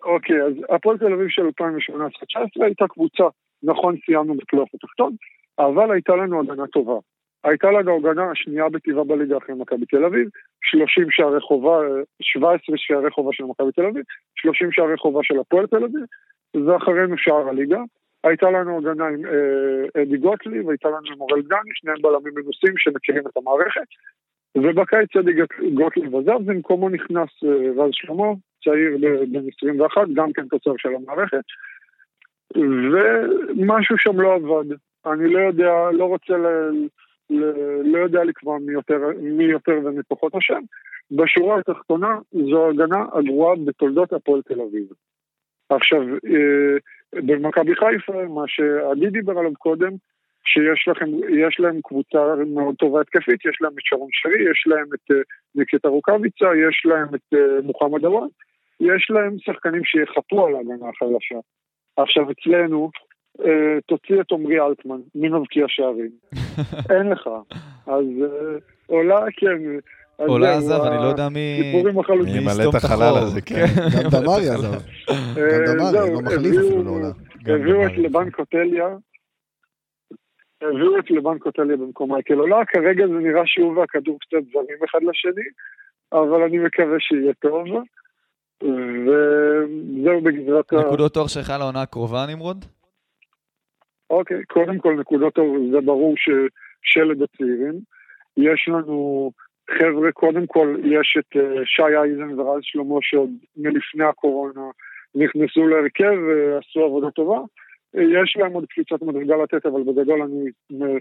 [0.04, 3.24] אוקיי, אז הפועל תל אביב של 2018-2019 הייתה קבוצה,
[3.64, 5.16] נכון סיימנו בפלייאוף התחתון,
[5.60, 7.00] אבל הייתה לנו הגנה טובה.
[7.44, 10.30] הייתה לנו הגנה השנייה בטבעה בליגה אחרי מכבי תל אביב,
[10.62, 14.04] 30 שערי חובה, אה, 17 שערי חובה של מכבי תל אביב,
[14.36, 16.06] 30 שערי חובה של הפועל תל אביב,
[16.68, 17.80] ואחרינו שער הליגה.
[18.24, 22.74] הייתה לנו הגנה עם אה, אדי גוטליב, הייתה לנו עם אורל דני, שניהם בלמים מנוסים
[22.78, 23.88] שמכירים את המערכת.
[24.58, 28.28] ובקיץ אדי גוט- גוטליב עזב, במקומו נכנס אה, רז שלמה,
[28.64, 28.98] צעיר
[29.32, 31.44] בן 21, גם כן תוצר של המערכת,
[32.56, 34.76] ומשהו שם לא עבד.
[35.06, 36.48] אני לא יודע, לא רוצה, ל,
[37.30, 37.44] ל,
[37.84, 40.62] לא יודע לקבוע מי יותר, מי יותר ומי פחות אשם.
[41.12, 44.86] בשורה התחתונה, זו ההגנה הגרועה בתולדות הפועל תל אביב.
[45.70, 46.78] עכשיו, אה,
[47.14, 49.92] במכבי חיפה, מה שעדי דיבר עליו קודם,
[50.46, 54.86] שיש לכם, יש להם קבוצה מאוד טובה התקפית, יש להם את שרון שרי, יש להם
[54.94, 55.22] את אה,
[55.56, 58.30] ניקטה רוקאביצה, יש להם את אה, מוחמד עוואד,
[58.80, 61.40] יש להם שחקנים שיחפו על ההגנה החלשה.
[61.98, 62.92] עכשיו אצלנו,
[63.88, 66.12] תוציא את עמרי אלטמן, מי מבקיע שערים?
[66.96, 67.30] אין לך.
[67.88, 68.06] אז
[68.88, 69.58] עולה, כן.
[70.20, 71.60] אז עולה עזב, אני לא יודע מי...
[71.62, 72.34] סיפור עם החלוצים.
[72.34, 73.18] מי ימלא את החלל.
[73.18, 73.66] הזה, כן.
[74.04, 74.74] גם דמרי עזב.
[75.10, 75.16] אה,
[75.68, 77.10] גם דמרי, זהו, לא מחליף אפילו לעולה.
[77.44, 78.04] גם הביאו את דמרי.
[78.04, 78.88] לבן קוטליה,
[80.62, 85.00] הביאו את לבן קוטליה במקום מייקל עולה, כרגע זה נראה שהוא והכדור קצת זרים אחד
[85.02, 85.48] לשני,
[86.12, 87.66] אבל אני מקווה שיהיה טוב.
[89.06, 90.76] וזהו בגזרת ה...
[90.76, 92.66] נקודות תואר שלך לעונה הקרובה, נמרוד?
[94.10, 97.80] אוקיי, קודם כל נקודות אור, זה ברור ששלד הצעירים.
[98.38, 99.32] יש לנו
[99.70, 104.70] חבר'ה, קודם כל יש את אה, שי אייזן ורז שלמה שעוד מלפני הקורונה
[105.16, 107.38] נכנסו להרכב ועשו עבודה טובה.
[107.98, 110.46] אה, יש להם עוד קפיצת מדרגה לתת, אבל בגדול אני
[110.82, 110.98] אה,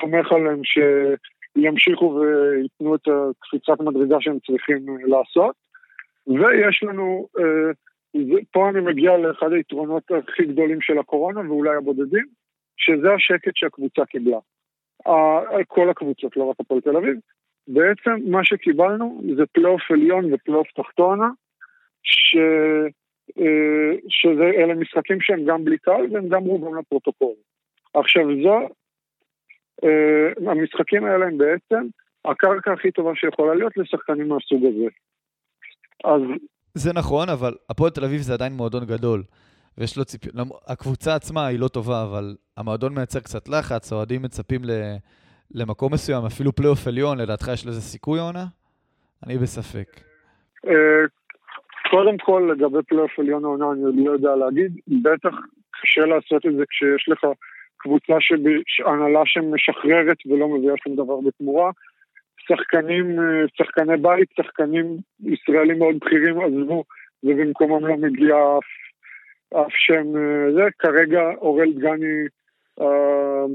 [0.00, 5.54] סומך עליהם שימשיכו וייתנו את הקפיצת מדרגה שהם צריכים אה, לעשות.
[6.26, 7.70] ויש לנו, אה,
[8.52, 12.26] פה אני מגיע לאחד היתרונות הכי גדולים של הקורונה ואולי הבודדים,
[12.76, 14.38] שזה השקט שהקבוצה קיבלה.
[15.68, 17.16] כל הקבוצות, לא רק הפועל תל אביב.
[17.68, 21.30] בעצם מה שקיבלנו זה פלייאוף עליון ופלייאוף תחתונה,
[22.02, 22.36] ש...
[23.38, 27.34] אה, שזה, אלה משחקים שהם גם בלי קהל והם גם רובם לפרוטוקול.
[27.94, 28.68] עכשיו זו,
[29.84, 31.86] אה, המשחקים האלה הם בעצם
[32.24, 34.88] הקרקע הכי טובה שיכולה להיות לשחקנים מהסוג הזה.
[36.04, 36.20] אז
[36.74, 39.22] זה נכון, אבל הפועל תל אביב זה עדיין מועדון גדול.
[39.78, 40.34] ויש לו ציפיות,
[40.66, 44.70] הקבוצה עצמה היא לא טובה, אבל המועדון מייצר קצת לחץ, האוהדים מצפים ל...
[45.50, 48.44] למקום מסוים, אפילו פלייאוף עליון, לדעתך יש לזה סיכוי העונה?
[49.26, 49.88] אני בספק.
[50.66, 51.04] אה,
[51.90, 54.72] קודם כל, לגבי פלייאוף עליון העונה, אני עוד לא יודע להגיד.
[55.02, 55.34] בטח
[55.70, 57.26] קשה לעשות את זה כשיש לך
[57.76, 61.70] קבוצה, שב- הנהלה שמשחררת ולא מביאה שום דבר בתמורה.
[62.48, 66.84] שחקנים, אה, שחקני בית, שחקנים ישראלים מאוד בכירים עזבו,
[67.24, 68.68] ובמקומם לא מגיע אף,
[69.60, 70.62] אף שם אה, זה.
[70.78, 72.24] כרגע אורל דגני,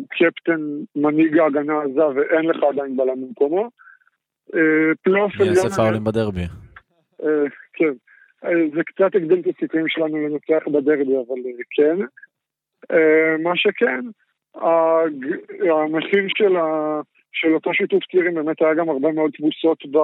[0.10, 0.62] קפטן,
[0.95, 3.69] מנהיג ההגנה עזב, ואין לך עדיין בלם במקומו.
[4.55, 5.55] אה, פלייאוף עליון...
[5.55, 6.45] יעשה פאולים בדרבי?
[7.23, 7.93] אה, כן.
[8.45, 11.39] אה, זה קצת הגדיל את הסיכויים שלנו לנצח בדרבי, אבל
[11.75, 11.97] כן.
[13.43, 14.05] מה שכן,
[15.71, 16.99] המחיר של, ה...
[17.32, 19.97] של אותו שיתוף צירים באמת היה גם הרבה מאוד תבוסות ב...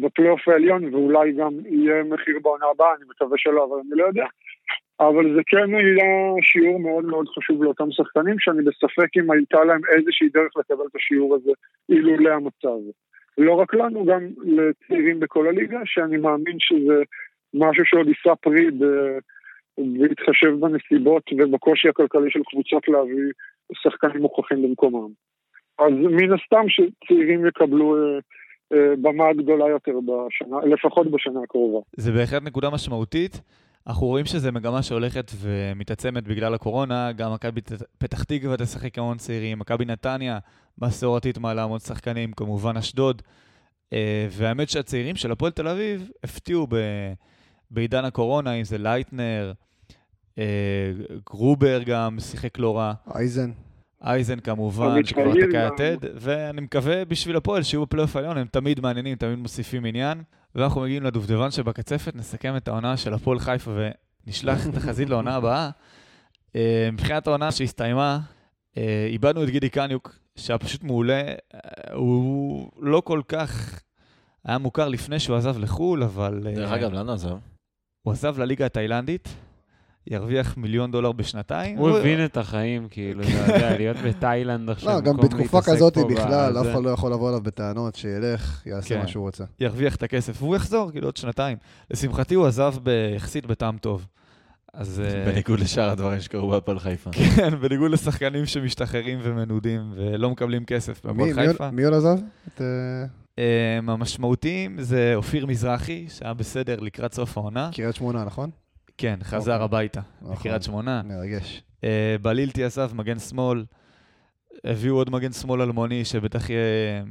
[0.00, 4.26] בפלייאוף העליון, ואולי גם יהיה מחיר בעונה הבאה, אני מקווה שלא, אבל אני לא יודע.
[5.00, 9.80] אבל זה כן היה שיעור מאוד מאוד חשוב לאותם שחקנים, שאני בספק אם הייתה להם
[9.96, 11.50] איזושהי דרך לקבל את השיעור הזה
[11.88, 12.80] אילולא המצב.
[13.38, 17.02] לא רק לנו, גם לצעירים בכל הליגה, שאני מאמין שזה
[17.54, 18.66] משהו שעוד יישא פרי
[19.78, 23.32] בהתחשב בנסיבות ובקושי הכלכלי של קבוצות להביא
[23.82, 25.08] שחקנים מוכחים במקומם.
[25.78, 28.18] אז מן הסתם שצעירים יקבלו אה,
[28.72, 31.78] אה, במה גדולה יותר בשנה, לפחות בשנה הקרובה.
[31.96, 33.40] זה בהחלט נקודה משמעותית.
[33.86, 37.12] אנחנו רואים שזו מגמה שהולכת ומתעצמת בגלל הקורונה.
[37.12, 40.38] גם מכבי פת- פתח תקווה תשחק המון צעירים, מכבי נתניה
[40.78, 43.22] מסורתית מעלה המון שחקנים, כמובן אשדוד.
[43.92, 47.12] אה, והאמת שהצעירים של הפועל תל אביב הפתיעו ב-
[47.70, 49.52] בעידן הקורונה, אם זה לייטנר,
[50.38, 50.44] אה,
[51.30, 52.92] גרובר גם שיחק לא רע.
[53.14, 53.50] אייזן.
[54.04, 55.68] אייזן כמובן, שכבר תקע.
[55.74, 60.22] יתד, ואני מקווה בשביל הפועל שיהיו בפלייאוף העליון, הם תמיד מעניינים, תמיד מוסיפים עניין.
[60.54, 63.70] ואנחנו מגיעים לדובדבן שבקצפת, נסכם את העונה של הפועל חיפה
[64.26, 65.70] ונשלח תחזית לעונה הבאה.
[66.56, 68.20] אה, מבחינת העונה שהסתיימה,
[68.76, 71.22] אה, איבדנו את גידי קניוק, שהיה פשוט מעולה.
[71.54, 73.80] אה, הוא לא כל כך
[74.44, 76.40] היה מוכר לפני שהוא עזב לחו"ל, אבל...
[76.54, 77.36] דרך אגב, לאן הוא עזב?
[78.02, 79.28] הוא עזב לליגה התאילנדית,
[80.06, 81.78] ירוויח מיליון דולר בשנתיים.
[81.78, 86.08] הוא הבין את החיים, כאילו, אתה יודע, להיות בתאילנד עכשיו, לא, גם בתקופה כזאת פה
[86.08, 86.58] בכלל.
[86.58, 89.00] אף אחד לא יכול לבוא אליו בטענות, שילך, יעשה כן.
[89.00, 89.44] מה שהוא רוצה.
[89.60, 91.58] ירוויח את הכסף, והוא יחזור, כאילו, עוד שנתיים.
[91.90, 92.74] לשמחתי, הוא עזב
[93.16, 94.06] יחסית בטעם טוב.
[94.74, 95.02] אז...
[95.04, 97.10] אה, בניגוד לשאר הדברים שקרו בהפועל חיפה.
[97.36, 101.70] כן, בניגוד לשחקנים שמשתחררים ומנודים ולא מקבלים כסף בהפועל חיפה.
[101.70, 102.16] מי עוד עזב?
[102.60, 102.66] אה,
[103.78, 107.70] הם המשמעותיים זה אופיר מזרחי, שהיה בסדר לקראת סוף העונה.
[107.72, 108.50] קריית שמונה, נכון?
[109.00, 109.64] כן, חזר אוקיי.
[109.64, 110.32] הביתה, נכון.
[110.36, 111.02] לקריית שמונה.
[111.02, 111.62] מרגש.
[111.84, 113.64] אה, בלילטי עזב מגן שמאל.
[114.64, 117.02] הביאו עוד מגן שמאל אלמוני שבטח יהיה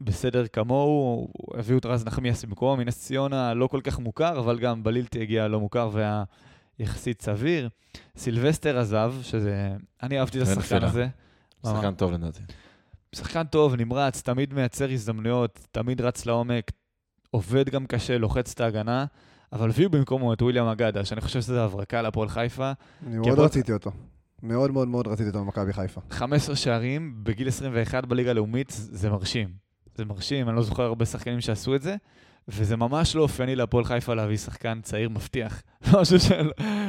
[0.00, 1.28] בסדר כמוהו.
[1.54, 5.48] הביאו את רז נחמיאס במקומו מנס ציונה, לא כל כך מוכר, אבל גם בלילטי הגיע
[5.48, 6.24] לא מוכר והיה
[6.78, 7.68] יחסית סביר.
[8.16, 9.70] סילבסטר עזב, שזה...
[10.02, 10.84] אני אהבתי את השחקן.
[10.84, 11.06] הזה.
[11.66, 12.42] שחקן טוב לדעתי.
[13.14, 16.70] שחקן טוב, נמרץ, תמיד מייצר הזדמנויות, תמיד רץ לעומק,
[17.30, 19.04] עובד גם קשה, לוחץ את ההגנה,
[19.52, 22.72] אבל הביאו במקומו את וויליאם אגדה, שאני חושב שזה הברקה להפועל חיפה.
[23.06, 23.90] אני מאוד הפועל- רציתי אותו.
[24.42, 26.00] מאוד מאוד מאוד רציתי אותו במכבי חיפה.
[26.10, 29.48] 15 שערים בגיל 21 בליגה הלאומית, זה מרשים.
[29.94, 31.96] זה מרשים, אני לא זוכר הרבה שחקנים שעשו את זה,
[32.48, 35.62] וזה ממש לא אופייני להפועל חיפה להביא שחקן צעיר מבטיח.
[36.00, 36.16] משהו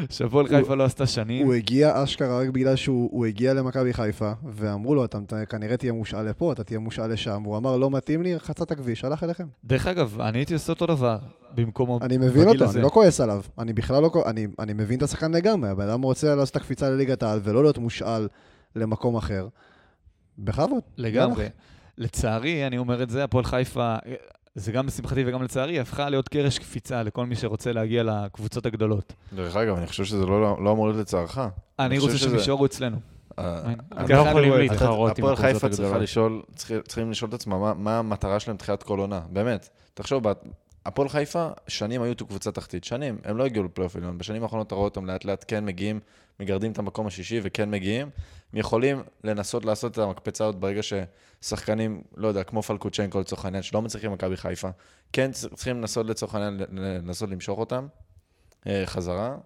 [0.09, 1.45] שהפועל הוא- חיפה לא עשתה שנים.
[1.45, 5.17] הוא הגיע אשכרה רק בגלל שהוא הוא הגיע למכבי חיפה, ואמרו לו, אתה
[5.49, 8.71] כנראה תהיה מושאל לפה, אתה תהיה מושאל לשם, והוא אמר, לא מתאים לי, חצה את
[8.71, 9.47] הכביש, הלך אליכם.
[9.65, 11.17] דרך אגב, אני הייתי עושה אותו דבר
[11.55, 12.77] במקומו אני מבין אותו, הזה.
[12.79, 13.41] אני לא כועס עליו.
[13.59, 16.61] אני בכלל לא כועס, אני, אני מבין את השחקן לגמרי, הבן אדם רוצה לעשות את
[16.61, 18.27] הקפיצה לליגת העל ולא להיות מושאל
[18.75, 19.47] למקום אחר.
[20.37, 20.83] בכבוד.
[20.97, 21.45] לגמרי.
[21.97, 23.95] לצערי, אני אומר את זה, הפועל חיפה,
[24.55, 29.13] זה גם לשמחתי וגם לצערי, הפכה להיות קרש קפיצה לכל מי שרוצה להגיע לקבוצות הגדולות.
[29.33, 31.39] דרך אגב, אני חושב שזה לא לא אמור להיות לצערך.
[31.79, 32.97] אני רוצה שהם יישארו אצלנו.
[33.39, 33.61] אה,
[34.09, 34.53] לא יכולים.
[34.53, 36.45] להתחרות עם הפועל הקבוצות חיפה הגדולות.
[36.55, 39.69] צריכים- צריכים לשאול את עצמם מה- המטרה שלהם בתחילת כל עונה, באמת.
[39.93, 40.23] תחשוב,
[40.85, 44.17] הפועל חיפה, שנים היו קבוצה תחתית, שנים, הם לא הגיעו לפלייאוף עליון.
[44.17, 45.99] בשנים האחרונות אתה רואה אותם לאט לאט כן מגיעים,
[46.39, 48.09] מגרדים את המקום השישי וכן מגיעים.
[48.53, 53.63] הם יכולים לנסות לעשות את המקפצה הזאת ברגע ששחקנים, לא יודע, כמו פלקוצ'נקו לצורך העניין,
[53.63, 54.69] שלא מצליחים במכבי חיפה,
[55.13, 57.87] כן צריכים לנסות לצורך העניין, לנסות למשוך אותם
[58.67, 59.37] אה, חזרה.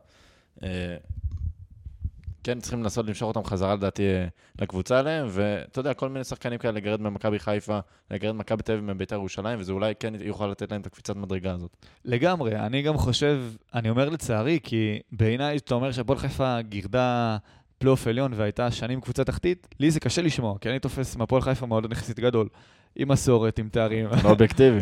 [2.46, 4.28] כן, צריכים לנסות למשוך אותם חזרה לדעתי אה,
[4.62, 7.80] לקבוצה עליהם, ואתה יודע, כל מיני שחקנים כאלה, לגרד ממכבי חיפה,
[8.12, 11.52] לגרד ממכבי תל אביב מביתר ירושלים, וזה אולי כן יוכל לתת להם את הקפיצת מדרגה
[11.52, 11.78] הזאת.
[12.06, 13.42] לגמרי, אני גם חושב,
[13.74, 17.38] אני אומר לצערי, כי בעיניי, אתה אומר שהפועל חיפה גירדה
[17.78, 21.66] פלייאוף עליון והייתה שנים קבוצה תחתית, לי זה קשה לשמוע, כי אני תופס מהפועל חיפה
[21.66, 22.48] מועדון יחסית גדול,
[22.96, 24.08] עם מסורת, עם תארים.
[24.24, 24.80] לא אובייקטיבי.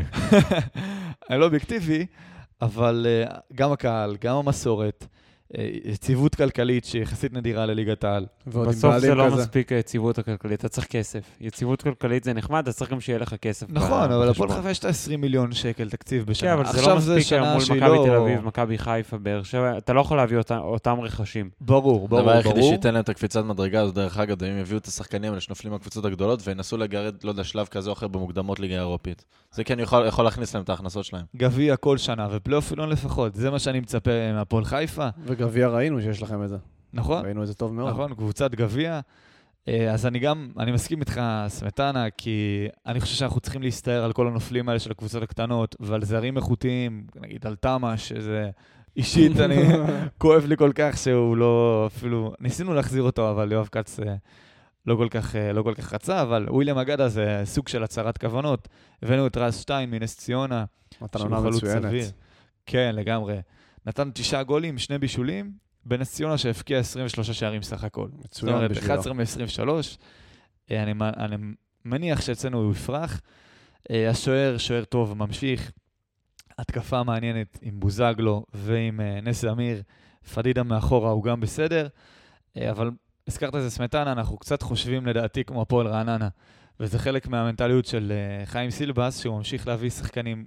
[1.29, 2.05] אני לא אובייקטיבי,
[2.61, 5.07] אבל אה, גם הקהל, גם המסורת,
[5.85, 8.25] יציבות כלכלית שהיא יחסית נדירה לליגת העל.
[8.47, 9.35] בסוף זה לא כזה.
[9.41, 11.23] מספיק היציבות הכלכלית, אתה צריך כסף.
[11.41, 13.67] יציבות כלכלית זה נחמד, אז צריך גם שיהיה לך כסף.
[13.69, 14.49] ב- נכון, אבל הפועל.
[14.51, 16.49] חיפה יש את ה-20 מיליון שקל תקציב בשנה.
[16.49, 19.77] כן, אבל זה לא מספיק היום מול מכבי לא- תל אביב, מכבי חיפה, באר שבע,
[19.77, 21.49] אתה לא יכול להביא אותה- אותם רכשים.
[21.61, 22.69] ברור, ברור, הדבר היחידי ברור.
[22.69, 26.05] שייתן להם את הקפיצת מדרגה הזו, דרך אגב, אם יביאו את השחקנים האלה שנופלים מהקבוצות
[26.05, 29.25] הגדולות וינסו לגרד, לא יודע, שלב כזה או אחר במוקדמות ליגה אירופית.
[29.51, 31.23] זה כן יכול יכול להכניס להם את ההכנסות שלהם.
[31.35, 33.35] גביע כל שנה, ופלייאוף עליון לפחות.
[33.35, 35.07] זה מה שאני מצפה מהפועל חיפה,
[35.43, 36.57] וגביע ראינו שיש לכם את זה.
[36.93, 37.25] נכון?
[37.25, 37.89] ראינו את זה טוב מאוד.
[37.89, 38.99] נכון, קבוצת גביע.
[39.67, 44.13] אה, אז אני גם, אני מסכים איתך, סמטנה, כי אני חושב שאנחנו צריכים להסתער על
[44.13, 48.49] כל הנופלים האלה של הקבוצות הקטנות, ועל זרים איכותיים, נגיד על תמה, שזה
[48.97, 49.55] אישית, אני,
[50.17, 54.15] כואב לי כל כך שהוא לא, אפילו, ניסינו להחזיר אותו, אבל יואב כץ אה,
[54.85, 58.17] לא כל כך, אה, לא כל כך רצה, אבל וויליאם אגדה זה סוג של הצהרת
[58.17, 58.67] כוונות.
[59.03, 60.65] הבאנו את רז שטיין מנס ציונה,
[61.17, 61.85] חלוץ מצוינת.
[61.85, 62.05] סביר.
[62.65, 63.39] כן, לגמרי.
[63.85, 65.51] נתן תשעה גולים, שני בישולים,
[65.85, 68.07] בנס ציונה שהבקיע 23 שערים סך הכל.
[68.11, 68.93] זאת מצוין אומרת, בשבילו.
[68.93, 69.69] 11 מ-23.
[70.71, 71.35] אני, מ- אני
[71.85, 73.21] מניח שאצלנו הוא יפרח.
[73.91, 75.71] אה, השוער, שוער טוב, ממשיך.
[76.57, 79.81] התקפה מעניינת עם בוזגלו ועם אה, נס אמיר.
[80.33, 81.87] פדידה מאחורה הוא גם בסדר.
[82.57, 82.91] אה, אבל
[83.27, 86.29] הזכרת את זה סמטנה, אנחנו קצת חושבים לדעתי כמו הפועל רעננה.
[86.79, 90.45] וזה חלק מהמנטליות של אה, חיים סילבס, שהוא ממשיך להביא שחקנים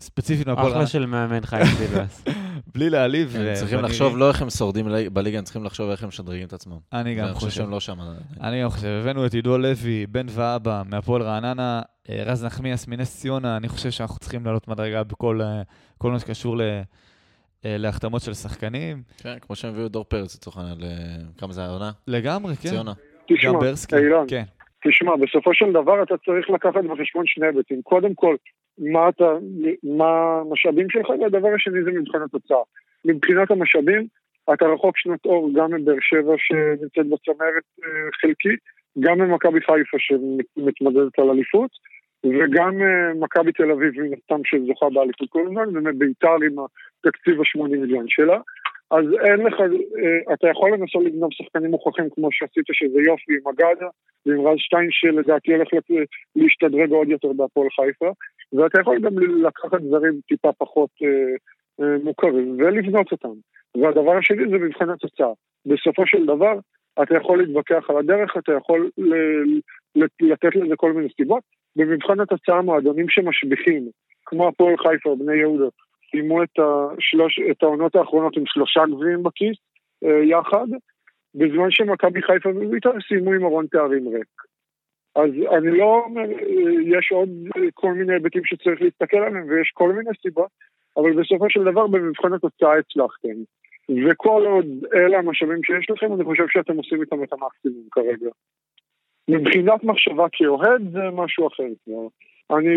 [0.00, 2.24] ספציפית מהפועל אחלה רעננה, של מאמן חיים סילבס.
[2.74, 3.36] בלי להעליב.
[3.36, 6.46] הם אה, צריכים לחשוב לא איך הם שורדים בליגה, הם צריכים לחשוב איך הם משדרגים
[6.46, 6.76] את עצמם.
[6.92, 7.50] אני גם חושב חושב.
[7.60, 7.96] שהם לא שם.
[8.40, 13.20] אני גם חושב, הבאנו את עידו לוי, בן ואבא, מהפועל רעננה, אה, רז נחמיאס מנס
[13.20, 15.62] ציונה, אני חושב שאנחנו צריכים לעלות מדרגה בכל אה,
[15.98, 16.80] כל מה שקשור ל-
[17.64, 19.02] להחתמות של שחקנים.
[19.22, 20.84] כן, כמו שהם הביאו את דור פרץ לצורך העניין, ל-
[21.38, 21.90] כמה זה העונה?
[22.06, 22.68] לגמרי, כן.
[22.68, 22.92] ציונה.
[23.34, 23.50] תשמע,
[23.98, 24.42] אילן, כן.
[24.88, 27.82] תשמע, בסופו של דבר אתה צריך לקחת בחשבון שני היבטים.
[27.82, 28.36] קודם כל,
[28.80, 29.32] מה אתה,
[29.82, 32.62] מה המשאבים שלך, והדבר השני זה מבחן התוצאה.
[33.04, 34.06] מבחינת המשאבים,
[34.54, 38.60] אתה רחוק שנות אור גם מבאר שבע שנמצאת בצמרת אה, חלקית,
[39.00, 41.70] גם ממכבי חיפה שמתמודדת על אליפות,
[42.24, 46.56] וגם אה, מכבי תל אביב מן הסתם שזוכה באליפות כל הזמן, ומביתר עם
[47.04, 48.38] התקציב ה-80 מיליון שלה.
[48.90, 53.48] אז אין לך, אה, אתה יכול לנסות לגנוב שחקנים מוכרחים כמו שעשית שזה יופי עם
[53.48, 53.88] אגדה,
[54.26, 55.68] ועם רז שטיין שלדעתי הולך
[56.36, 58.12] להשתדרג עוד יותר בהפועל חיפה,
[58.52, 61.34] ואתה יכול גם לקחת דברים טיפה פחות אה,
[61.80, 63.34] אה, מוכרים ולבנות אותם.
[63.76, 65.32] והדבר השני זה מבחן התוצאה.
[65.66, 66.58] בסופו של דבר,
[67.02, 68.90] אתה יכול להתווכח על הדרך, אתה יכול
[70.20, 71.42] לתת לזה כל מיני סיבות.
[71.76, 73.88] במבחן התוצאה, מועדונים שמשביחים,
[74.26, 75.64] כמו הפועל חיפה או בני יהודה,
[76.10, 79.56] סיימו את, השלוש, את העונות האחרונות עם שלושה גביעים בכיס
[80.04, 80.66] אה, יחד,
[81.34, 84.49] בזמן שמכבי חיפה ובית"ר סיימו עם ארון תארים ריק.
[85.14, 86.22] אז אני לא אומר,
[86.84, 87.28] יש עוד
[87.74, 90.50] כל מיני היבטים שצריך להסתכל עליהם ויש כל מיני סיבות,
[90.96, 93.36] אבל בסופו של דבר במבחן התוצאה הצלחתם.
[94.06, 98.30] וכל עוד אלה המשאבים שיש לכם, אני חושב שאתם עושים איתם את המקסימום כרגע.
[99.28, 102.06] מבחינת מחשבה כאוהד זה משהו אחר כבר.
[102.58, 102.74] אני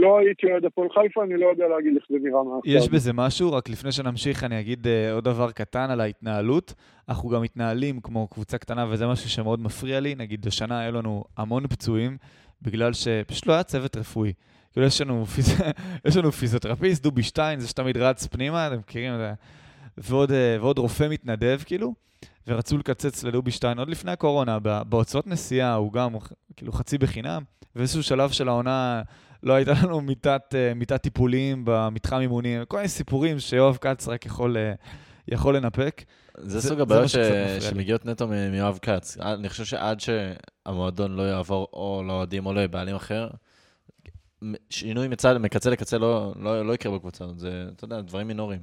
[0.00, 2.64] לא הייתי אוהד הפועל חיפה, אני לא יודע להגיד איך זה נראה מהצד.
[2.64, 6.74] יש בזה משהו, רק לפני שנמשיך אני אגיד אה, עוד דבר קטן על ההתנהלות.
[7.08, 10.14] אנחנו גם מתנהלים כמו קבוצה קטנה, וזה משהו שמאוד מפריע לי.
[10.14, 12.16] נגיד, השנה היו לנו המון פצועים,
[12.62, 14.32] בגלל שפשוט לא היה צוות רפואי.
[14.72, 15.62] כאילו, יש לנו, פיז...
[16.08, 19.32] יש לנו פיזיותרפיסט, דובי שטיין, זה שתמיד רץ פנימה, אתם מכירים את זה?
[19.98, 21.94] ועוד, אה, ועוד רופא מתנדב, כאילו,
[22.46, 26.10] ורצו לקצץ לדובי שטיין עוד לפני הקורונה, בהוצאות נסיעה הוא גם
[26.56, 27.42] כאילו חצי בחינם,
[27.76, 29.02] ואיזשהו שלב של העונה
[29.42, 34.26] לא הייתה לנו מיטת, אה, מיטת טיפולים במתחם אימונים, כל מיני סיפורים שיואב כץ רק
[34.26, 34.72] יכול, אה,
[35.28, 36.02] יכול לנפק.
[36.38, 37.16] זה זה- סוג הבעיות ש-.
[37.60, 39.18] שמגיעות נטו מיואב כץ.
[39.20, 43.28] אני חושב שעד שהמועדון לא יעבור או לאוהדים או לבעלים אחר,
[44.44, 47.38] מ- שינוי מצד, מקצה לקצה לא, לא, לא יקרה בקבוצה הזאת.
[47.38, 48.60] זה, אתה יודע, דברים מינוריים.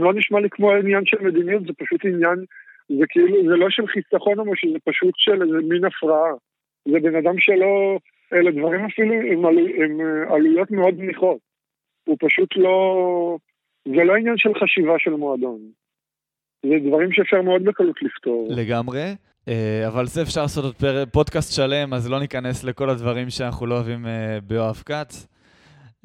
[0.00, 2.44] לא נשמע לי כמו עניין של מדיניות, זה פשוט עניין,
[2.88, 6.32] זה כאילו, זה לא של חיסכון או משהו, זה פשוט של איזה מין הפרעה.
[6.88, 7.98] זה בן אדם שלא,
[8.32, 11.38] אלה דברים אפילו עם, עלו, עם אה, עלויות מאוד זניחות.
[12.04, 12.78] הוא פשוט לא,
[13.84, 15.58] זה לא עניין של חשיבה של מועדון.
[16.66, 18.48] זה דברים שאפשר מאוד בקלות לפתור.
[18.50, 19.14] לגמרי.
[19.48, 20.74] אה, אבל זה אפשר לעשות עוד.
[21.12, 25.37] פודקאסט שלם, אז לא ניכנס לכל הדברים שאנחנו לא אוהבים אה, ביואב כץ.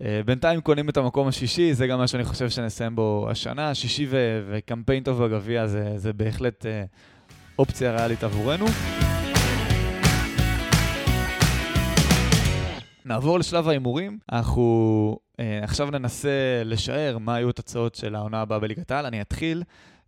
[0.06, 3.76] אה, בינתיים קונים את המקום השישי, זה גם מה שאני חושב שנסיים בו השנה.
[3.76, 6.84] שישי ו- וקמפיין טוב בגביע זה, זה בהחלט אה,
[7.60, 8.66] אופציה ריאלית עבורנו.
[13.06, 14.18] נעבור לשלב ההימורים.
[14.32, 19.06] אנחנו אה, עכשיו ננסה לשער מה היו התוצאות של העונה הבאה בליגת העל.
[19.06, 19.63] אני אתחיל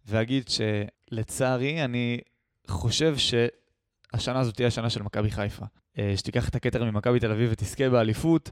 [0.07, 2.19] ואגיד שלצערי, אני
[2.67, 5.65] חושב שהשנה הזאת תהיה השנה של מכבי חיפה.
[5.99, 8.51] אה, שתיקח את הכתר ממכבי תל אביב ותזכה באליפות.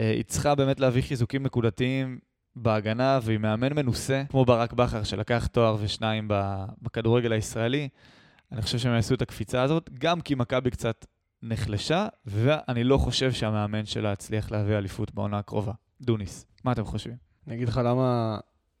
[0.00, 2.18] אה, היא צריכה באמת להביא חיזוקים נקודתיים
[2.56, 6.28] בהגנה, ועם מאמן מנוסה, כמו ברק בכר, שלקח תואר ושניים
[6.82, 7.88] בכדורגל הישראלי.
[8.52, 11.06] אני חושב שהם יעשו את הקפיצה הזאת, גם כי מכבי קצת
[11.42, 15.72] נחלשה, ואני לא חושב שהמאמן שלה יצליח להביא אליפות בעונה הקרובה.
[16.00, 17.16] דוניס, מה אתם חושבים?
[17.46, 18.38] אני אגיד לך למה,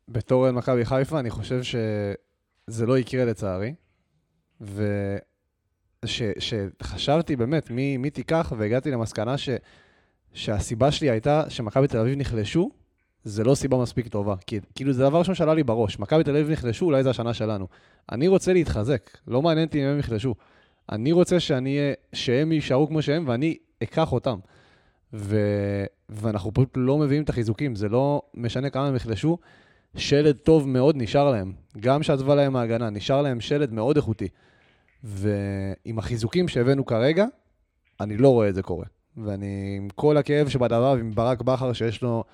[0.08, 3.74] בתור אוהד מכבי חיפה, אני חושב שזה לא יקרה לצערי.
[6.04, 9.48] ושחשבתי באמת מי, מי תיקח, והגעתי למסקנה ש,
[10.34, 12.70] שהסיבה שלי הייתה שמכבי תל אביב נחלשו,
[13.24, 14.34] זה לא סיבה מספיק טובה.
[14.46, 15.98] כי כאילו זה דבר ראשון שעלה לי בראש.
[15.98, 17.66] מכבי תל אביב נחלשו, אולי זו השנה שלנו.
[18.12, 20.34] אני רוצה להתחזק, לא מעניין אותי אם הם יחלשו.
[20.92, 21.78] אני רוצה שאני,
[22.12, 24.38] שהם יישארו כמו שהם, ואני אקח אותם.
[25.12, 25.36] ו...
[26.08, 29.38] ואנחנו פשוט לא מביאים את החיזוקים, זה לא משנה כמה הם יחלשו,
[29.96, 31.52] שלד טוב מאוד נשאר להם.
[31.80, 34.28] גם שעזבה להם ההגנה, נשאר להם שלד מאוד איכותי.
[35.04, 37.26] ועם החיזוקים שהבאנו כרגע,
[38.00, 38.86] אני לא רואה את זה קורה.
[39.16, 42.24] ואני, עם כל הכאב שבדבר, עם ברק בכר, שיש לו,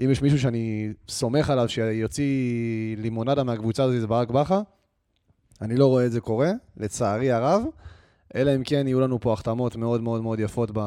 [0.00, 4.60] אם יש מישהו שאני סומך עליו שיוציא לימונדה מהקבוצה הזאת, זה ברק בכר,
[5.62, 7.62] אני לא רואה את זה קורה, לצערי הרב.
[8.34, 10.78] אלא אם כן יהיו לנו פה החתמות מאוד מאוד מאוד יפות ב...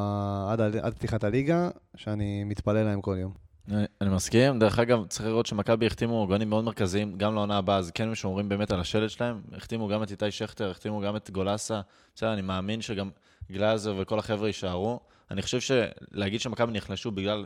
[0.50, 3.34] עד, עד פתיחת הליגה, שאני מתפלל להם כל יום.
[3.72, 4.60] אני, אני מסכים.
[4.60, 8.50] דרך אגב, צריך לראות שמכבי החתימו עוגנים מאוד מרכזיים, גם לעונה הבאה, אז כן שומרים
[8.50, 9.42] באמת על השלט שלהם.
[9.58, 11.82] החתימו גם את איתי שכטר, החתימו גם את גולסה.
[12.16, 13.10] בסדר, אני מאמין שגם
[13.52, 15.00] גלאזר וכל החבר'ה יישארו.
[15.32, 17.46] אני חושב שלהגיד שמכבי נחלשו בגלל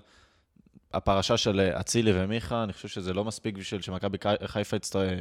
[0.93, 4.77] הפרשה של אצילי ומיכה, אני חושב שזה לא מספיק בשביל שמכבי חיפה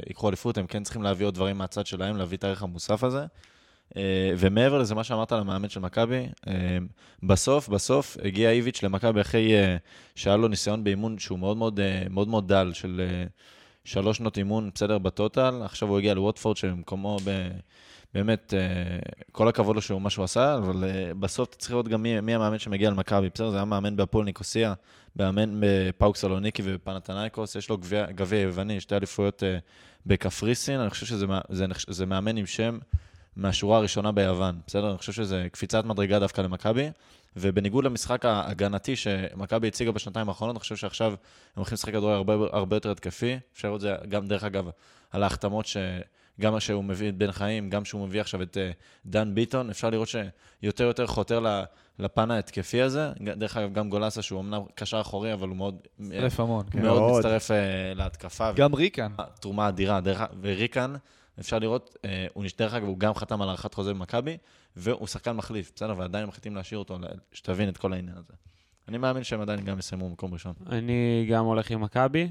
[0.07, 3.27] ייקחו אליפות, הם כן צריכים להביא עוד דברים מהצד שלהם, להביא את הערך המוסף הזה.
[3.96, 6.79] אה, ומעבר לזה, מה שאמרת על המאמן של מכבי, אה,
[7.22, 9.77] בסוף, בסוף הגיע איביץ' למכבי אחרי אה,
[10.14, 13.00] שהיה לו ניסיון באימון שהוא מאוד מאוד, מאוד, מאוד דל, של
[13.85, 15.62] שלוש שנות אימון, בסדר, בטוטל.
[15.64, 17.48] עכשיו הוא הגיע לווטפורד, שבמקומו ב...
[18.14, 18.55] באמת,
[19.33, 20.85] כל הכבוד לו שהוא מה שהוא עשה, אבל
[21.18, 23.50] בסוף אתה צריך לראות גם מי, מי המאמן שמגיע למכבי, בסדר?
[23.50, 24.74] זה היה מאמן בהפועל ניקוסיה,
[25.16, 29.42] מאמן בפאוק סלוניקי ובפנתנייקוס, יש לו גביע יווני, שתי אליפויות
[30.07, 32.79] בקפריסין, אני חושב שזה זה, זה מאמן עם שם
[33.37, 34.90] מהשורה הראשונה ביוון, בסדר?
[34.90, 36.90] אני חושב שזה קפיצת מדרגה דווקא למכבי,
[37.37, 41.16] ובניגוד למשחק ההגנתי שמכבי הציגה בשנתיים האחרונות, אני חושב שעכשיו הם
[41.55, 43.38] הולכים לשחק כדורגל הרבה, הרבה יותר התקפי.
[43.55, 44.68] אפשר לראות את זה גם, דרך אגב,
[45.11, 45.77] על ההחתמות ש...
[46.40, 48.61] גם מה שהוא מביא את בן חיים, גם שהוא מביא עכשיו את uh,
[49.07, 51.64] דן ביטון, אפשר לראות שיותר ויותר חותר
[51.99, 53.12] לפן ההתקפי הזה.
[53.20, 55.77] דרך אגב, גם גולסה, שהוא אמנם קשר אחורי, אבל הוא מאוד...
[55.99, 56.83] מצטרף המון, כן.
[56.83, 57.55] מאוד מצטרף uh,
[57.94, 58.53] להתקפה.
[58.53, 59.12] גם ריקן.
[59.40, 60.01] תרומה אדירה.
[60.01, 60.94] דרך, וריקן,
[61.40, 64.37] אפשר לראות, אה, הוא דרך אגב, הוא גם חתם על הארכת חוזה במכבי,
[64.77, 65.94] והוא שחקן מחליף, בסדר?
[65.97, 66.99] ועדיין מחליטים להשאיר אותו,
[67.33, 68.33] שתבין את כל העניין הזה.
[68.88, 70.55] אני מאמין שהם עדיין גם יסיימו במקום ראשון.
[70.66, 72.31] אני גם הולך עם מכבי.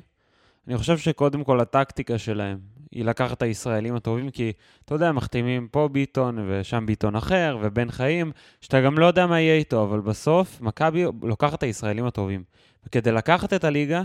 [0.68, 2.60] אני חושב שקודם כל הטקטיקה שלהם
[2.94, 4.52] היא לקחת את הישראלים הטובים, כי
[4.86, 9.40] אתה יודע, מחתימים פה ביטון ושם ביטון אחר ובן חיים, שאתה גם לא יודע מה
[9.40, 12.44] יהיה איתו, אבל בסוף מכבי לוקחת את הישראלים הטובים.
[12.88, 14.04] וכדי לקחת את הליגה,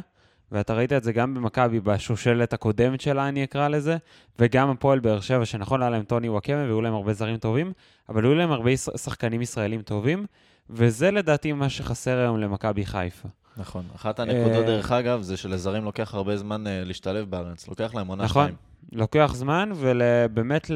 [0.53, 3.97] ואתה ראית את זה גם במכבי, בשושלת הקודמת שלה, אני אקרא לזה,
[4.39, 7.73] וגם הפועל באר שבע, שנכון, היה להם טוני וואקמה, והיו להם הרבה זרים טובים,
[8.09, 10.27] אבל היו להם הרבה שחקנים ישראלים טובים,
[10.71, 13.29] וזה לדעתי מה שחסר היום למכבי חיפה.
[13.57, 13.85] נכון.
[13.97, 17.69] אחת הנקודות, אה, דרך אגב, זה שלזרים לוקח הרבה זמן אה, להשתלב בארץ.
[17.69, 18.53] לוקח להם עונה נכון.
[18.93, 20.71] לוקח זמן, ובאמת,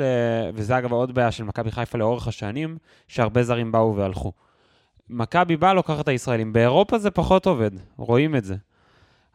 [0.54, 4.32] וזה אגב עוד בעיה של מכבי חיפה לאורך השנים, שהרבה זרים באו והלכו.
[5.10, 6.52] מכבי באה, לוקחת את הישראלים.
[6.52, 8.54] באירופה זה פחות עובד, רואים את זה.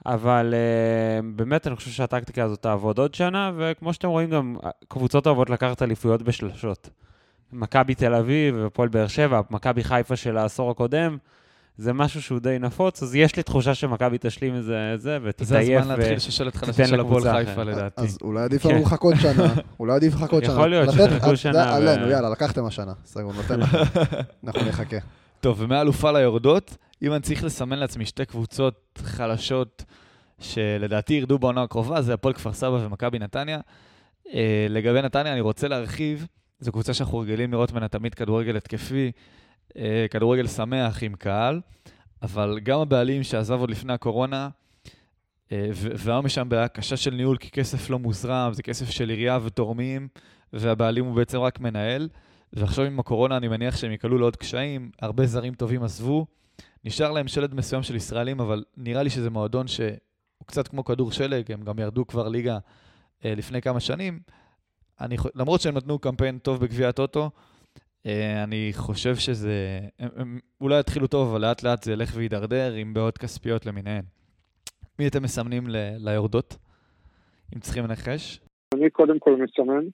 [0.05, 5.27] אבל uh, באמת אני חושב שהטקטיקה הזאת תעבוד עוד שנה, וכמו שאתם רואים גם, קבוצות
[5.27, 6.89] אוהבות לקחת אליפויות בשלשות.
[7.53, 11.17] מכבי תל אביב והפועל באר שבע, מכבי חיפה של העשור הקודם,
[11.77, 15.45] זה משהו שהוא די נפוץ, אז יש לי תחושה שמכבי תשלים את זה, ותתעייף ותיתן
[15.45, 18.01] זה הזמן להתחיל שושלת חדשה של הפועל חיפה לדעתי.
[18.01, 18.81] אז אולי עדיף לנו כן.
[18.81, 20.53] לחכות שנה, אולי עדיף לחכות שנה.
[20.53, 21.75] יכול להיות שתחכו שנה.
[21.75, 22.93] עלינו, יאללה, לקחתם השנה.
[23.05, 23.77] סגור, נותן לכם.
[24.47, 24.97] אנחנו נחכה.
[25.39, 29.83] טוב, ומאלופה ליורדות, אם אני צריך לסמן לעצמי שתי קבוצות חלשות,
[30.39, 33.59] שלדעתי ירדו בעונה הקרובה, זה הפועל כפר סבא ומכבי נתניה.
[34.27, 34.29] Uh,
[34.69, 36.27] לגבי נתניה, אני רוצה להרחיב,
[36.59, 39.11] זו קבוצה שאנחנו רגילים לראות ממנה תמיד כדורגל התקפי,
[40.11, 41.61] כדורגל שמח עם קהל,
[42.21, 44.49] אבל גם הבעלים שעזב עוד לפני הקורונה,
[45.47, 49.09] uh, והיום יש שם בעיה קשה של ניהול, כי כסף לא מוזרם, זה כסף של
[49.09, 50.07] עירייה ותורמים,
[50.53, 52.09] והבעלים הוא בעצם רק מנהל.
[52.53, 56.25] ועכשיו עם הקורונה אני מניח שהם יקלו לעוד קשיים, הרבה זרים טובים עזבו.
[56.85, 59.79] נשאר להם שלד מסוים של ישראלים, אבל נראה לי שזה מועדון ש...
[60.37, 62.57] הוא קצת כמו כדור שלג, הם גם ירדו כבר ליגה
[63.25, 64.19] אה, לפני כמה שנים.
[65.01, 67.29] אני, למרות שהם נתנו קמפיין טוב בגביע הטוטו, אה,
[68.43, 69.79] אני חושב שזה...
[69.99, 74.03] הם, אולי יתחילו טוב, אבל לאט לאט זה ילך ויידרדר עם בעיות כספיות למיניהן.
[74.99, 76.57] מי אתם מסמנים ל, ליורדות,
[77.55, 78.39] אם צריכים לנחש?
[78.73, 79.85] אני קודם כל מסמן.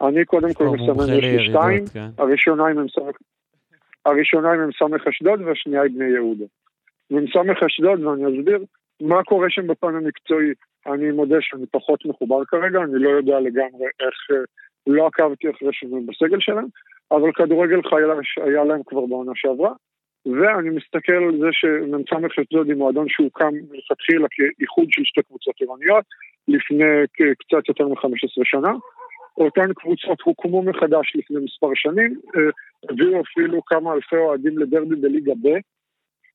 [0.00, 2.08] אני קודם כל מסמן יש לי שתיים, כן.
[2.18, 2.66] הראשונה
[4.50, 6.44] היא מ"ס אשדוד והשנייה היא בני יהודה.
[7.10, 8.64] מ"ס אשדוד, ואני אסביר,
[9.00, 10.52] מה קורה שם בפן המקצועי?
[10.86, 14.36] אני מודה שאני פחות מחובר כרגע, אני לא יודע לגמרי איך, אה,
[14.86, 16.66] לא עקבתי אחרי שינוי בסגל שלהם,
[17.12, 18.02] אבל כדורגל חי
[18.36, 19.72] היה להם כבר בעונה שעברה,
[20.26, 26.04] ואני מסתכל על זה שמ"ס אשדוד היא מועדון שהוקם מלכתחילה כאיחוד של שתי קבוצות עירוניות
[26.48, 26.84] לפני
[27.38, 28.72] קצת יותר מ-15 שנה.
[29.36, 32.40] אותן קבוצות הוקמו מחדש לפני מספר שנים, אה,
[32.90, 35.58] הביאו אפילו כמה אלפי אוהדים לדרבי בליגה ב',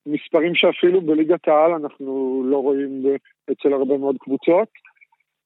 [0.05, 3.03] מספרים שאפילו בליגת העל אנחנו לא רואים
[3.51, 4.67] אצל הרבה מאוד קבוצות.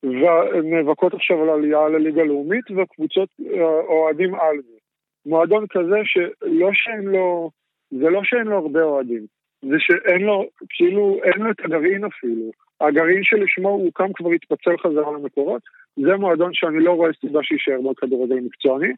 [0.03, 4.78] ונאבקות עכשיו על עלייה לליגה לאומית, והקבוצות אה, אוהדים על זה.
[5.25, 7.51] מועדון כזה שלא שאין לו,
[7.91, 9.25] זה לא שאין לו הרבה אוהדים,
[9.61, 12.51] זה שאין לו, כאילו, אין לו את הגרעין אפילו.
[12.81, 15.61] הגרעין שלשמו הוא קם כבר התפצל חזרה למקורות,
[15.97, 18.93] זה מועדון שאני לא רואה סיבה שיישאר בכדורגל מקצועני.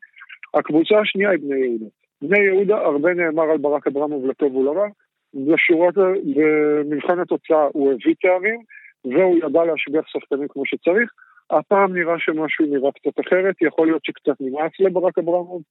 [0.54, 1.86] הקבוצה השנייה היא בני יהודה.
[2.22, 4.88] בני יהודה, הרבה נאמר על ברק אברמוב לטוב ולרע,
[5.34, 5.96] בשורות,
[6.36, 8.60] במבחן התוצאה הוא הביא תארים,
[9.06, 11.12] והוא ידע להשביח שחקנים כמו שצריך.
[11.52, 15.62] הפעם נראה שמשהו נראה קצת אחרת, יכול להיות שקצת נמאס לברק אברמוב,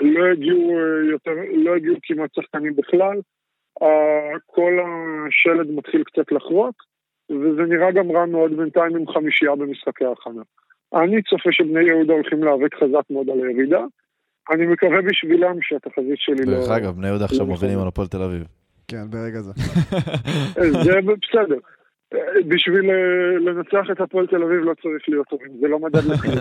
[0.00, 3.20] לא הגיעו אה, יותר, לא הגיעו כמעט שחקנים בכלל,
[4.46, 6.74] כל השלד מתחיל קצת לחרוק,
[7.30, 10.42] וזה נראה גם רע מאוד בינתיים עם חמישייה במשחקי ההכנה.
[10.94, 13.84] אני צופה שבני יהודה הולכים להיאבק חזק מאוד על הירידה.
[14.50, 16.52] אני מקווה בשבילם שהתחזית שלי לא...
[16.52, 17.78] דרך אגב, בני יהודה עכשיו לא מובילים.
[17.78, 18.44] על הפועל תל אביב.
[18.88, 19.52] כן, ברגע זה.
[20.84, 21.58] זה בסדר.
[22.48, 26.34] בשביל אה, לנצח את הפועל תל אביב לא צריך להיות טובים, זה לא מדד לכלום.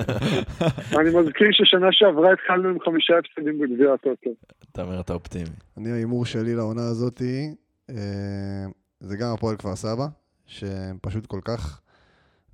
[0.99, 4.29] אני מזכיר ששנה שעברה התחלנו עם חמישה הפסדים בגביע הטוטו.
[4.71, 5.55] תאמר, אתה אופטימי.
[5.77, 7.55] אני, ההימור שלי לעונה הזאתי,
[7.89, 8.65] אה,
[8.99, 10.05] זה גם הפועל כפר סבא,
[10.45, 11.79] שהם פשוט כל כך...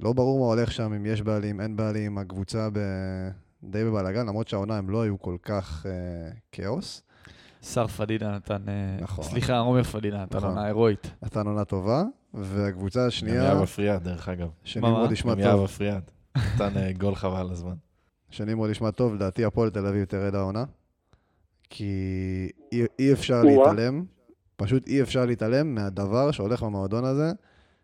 [0.03, 2.79] לא ברור מה הולך שם, אם יש בעלים, אין בעלים, הקבוצה ב...
[3.63, 7.08] די בבלאגן, למרות שהעונה הם לא היו כל כך אה, כאוס.
[7.63, 9.23] שר פדידה נתן, אה, נכון.
[9.23, 10.49] סליחה, עומר פדידה נתן נכון.
[10.49, 11.11] עונה הירואית.
[11.23, 12.03] נתן עונה טובה,
[12.33, 14.49] והקבוצה גם השנייה, יאב אפריאט, דרך אגב.
[14.63, 15.13] שנמרוד מה?
[15.13, 16.11] ישמע גם יאב טוב, אפריאט.
[16.37, 17.75] נתן אה, גול חבל על הזמן.
[18.29, 20.63] שנמרוד ישמע טוב, לדעתי הפועל תל אביב תרד העונה,
[21.69, 23.43] כי אי, אי אפשר.
[23.43, 24.05] להתעלם,
[24.55, 27.31] פשוט אי אפשר להתעלם מהדבר שהולך במועדון הזה,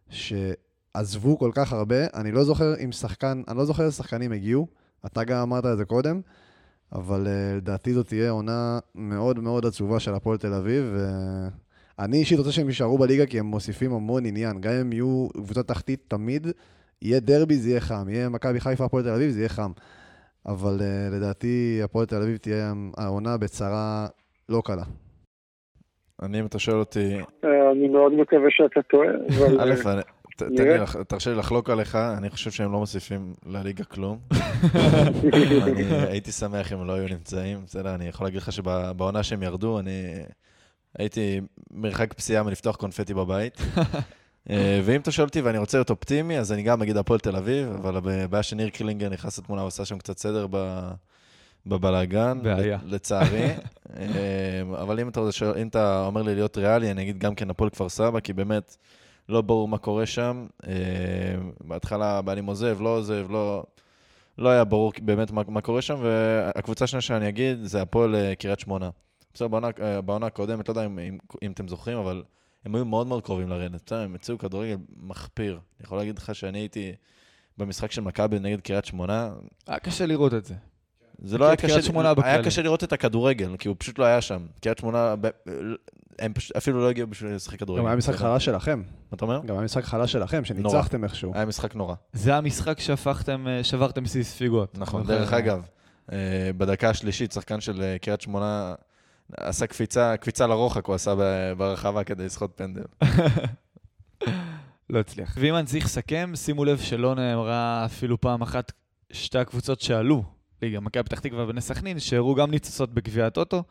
[0.09, 4.67] שעזבו כל כך הרבה, אני לא זוכר אם שחקן, אני לא זוכר איזה שחקנים הגיעו,
[5.05, 6.21] אתה גם אמרת את זה קודם,
[6.93, 10.95] אבל אה, לדעתי זאת תהיה עונה מאוד מאוד עצובה של הפועל תל אביב,
[11.97, 15.63] ואני אישית רוצה שהם יישארו בליגה כי הם מוסיפים המון עניין, גם אם יהיו קבוצה
[15.63, 16.47] תחתית תמיד,
[17.01, 19.71] יהיה דרבי זה יהיה חם, יהיה מכבי חיפה הפועל תל אביב זה יהיה חם.
[20.45, 24.07] אבל uh, לדעתי הפועל תל אביב תהיה העונה בצרה
[24.49, 24.83] לא קלה.
[26.21, 29.59] אני, אם אתה שואל אותי, אה, אני מאוד מקווה שאתה טועה, אבל...
[29.61, 30.01] א',
[31.07, 34.19] תרשה לי לחלוק עליך, אני חושב שהם לא מוסיפים לליגה כלום.
[35.33, 39.43] אני הייתי שמח אם הם לא היו נמצאים, בסדר, אני יכול להגיד לך שבעונה שהם
[39.43, 40.13] ירדו, אני
[40.99, 43.57] הייתי מרחק פסיעה מלפתוח קונפטי בבית.
[44.49, 47.35] אה, ואם אתה שואל אותי ואני רוצה להיות אופטימי, אז אני גם אגיד הפועל תל
[47.35, 50.91] אביב, אבל הבעיה שניר קרילינגר נכנס לתמונה, הוא עשה שם קצת סדר ב-
[51.65, 52.77] בבלאגן, בעיה.
[52.85, 53.47] לצערי.
[53.97, 54.05] אה,
[54.81, 57.49] אבל אם אתה, רוצה שואל- אם אתה אומר לי להיות ריאלי, אני אגיד גם כן
[57.49, 58.75] הפועל כפר סבא, כי באמת
[59.29, 60.45] לא ברור מה קורה שם.
[60.67, 60.73] אה,
[61.61, 63.63] בהתחלה הבעלים עוזב, לא עוזב, לא...
[64.37, 68.35] לא היה ברור באמת מה, מה קורה שם, והקבוצה השנייה שאני אגיד זה הפועל אה,
[68.35, 68.89] קריית שמונה.
[69.33, 72.23] בסדר, בעונה, אה, בעונה הקודמת, לא יודע אם, אם, אם אתם זוכרים, אבל
[72.65, 73.81] הם היו מאוד מאוד קרובים לרדת.
[73.85, 75.53] בסדר, הם הציעו כדורגל מחפיר.
[75.53, 76.93] אני יכול להגיד לך שאני הייתי
[77.57, 79.33] במשחק של מכבי נגד קריית שמונה,
[79.67, 80.55] היה קשה לראות את זה.
[81.23, 81.81] זה לא היה קשה,
[82.23, 82.43] היה.
[82.43, 84.45] קשה לראות את הכדורגל, כי הוא פשוט לא היה שם.
[84.61, 85.15] קריית שמונה,
[86.19, 87.81] הם פשוט אפילו לא הגיעו בשביל לשחק כדורגל.
[87.81, 88.15] גם היה משחק?
[88.15, 88.79] חלש שלכם.
[89.11, 89.41] מה אתה אומר?
[89.45, 91.31] גם היה משחק חלש שלכם, שניצחתם איכשהו.
[91.35, 91.95] היה משחק נורא.
[92.13, 94.77] זה המשחק שהפכתם, אה, שברתם שיא ספיגות.
[94.77, 95.17] נכון, זוכר?
[95.17, 95.67] דרך אגב,
[96.11, 96.17] אה,
[96.57, 98.75] בדקה השלישית, שחקן של אה, קריית שמונה
[99.37, 101.13] עשה קפיצה, קפיצה לרוחק הוא עשה
[101.57, 102.83] ברחבה כדי לסחוט פנדל.
[104.89, 105.37] לא הצליח.
[105.39, 108.71] ואם אני צריך לסכם, שימו לב שלא נאמרה אפילו פעם אחת
[109.11, 110.23] שתי הקבוצות שעלו,
[110.61, 113.63] ליגה, מכבי פתח תקווה ובני סכנין, שהראו גם ניצוצות בגביע הטוטו,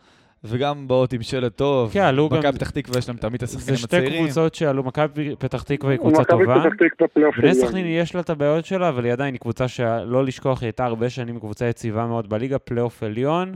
[0.45, 1.91] וגם באות עם שלט טוב.
[1.93, 4.25] כן, עלו גם- מכבי פתח תקווה יש להם תמיד את זה השחקנים שתי הצעירים.
[4.25, 6.55] קבוצות שעלו, מכבי פתח תקווה היא קבוצה מכבי טובה.
[6.61, 7.55] פתח תקווה פלייאוף בני.
[7.55, 11.11] סכנין יש לה את הבעיות שלה, אבל היא עדיין קבוצה שלא לשכוח, היא הייתה הרבה
[11.11, 13.55] שנים קבוצה יציבה מאוד בליגה, פלייאוף עליון,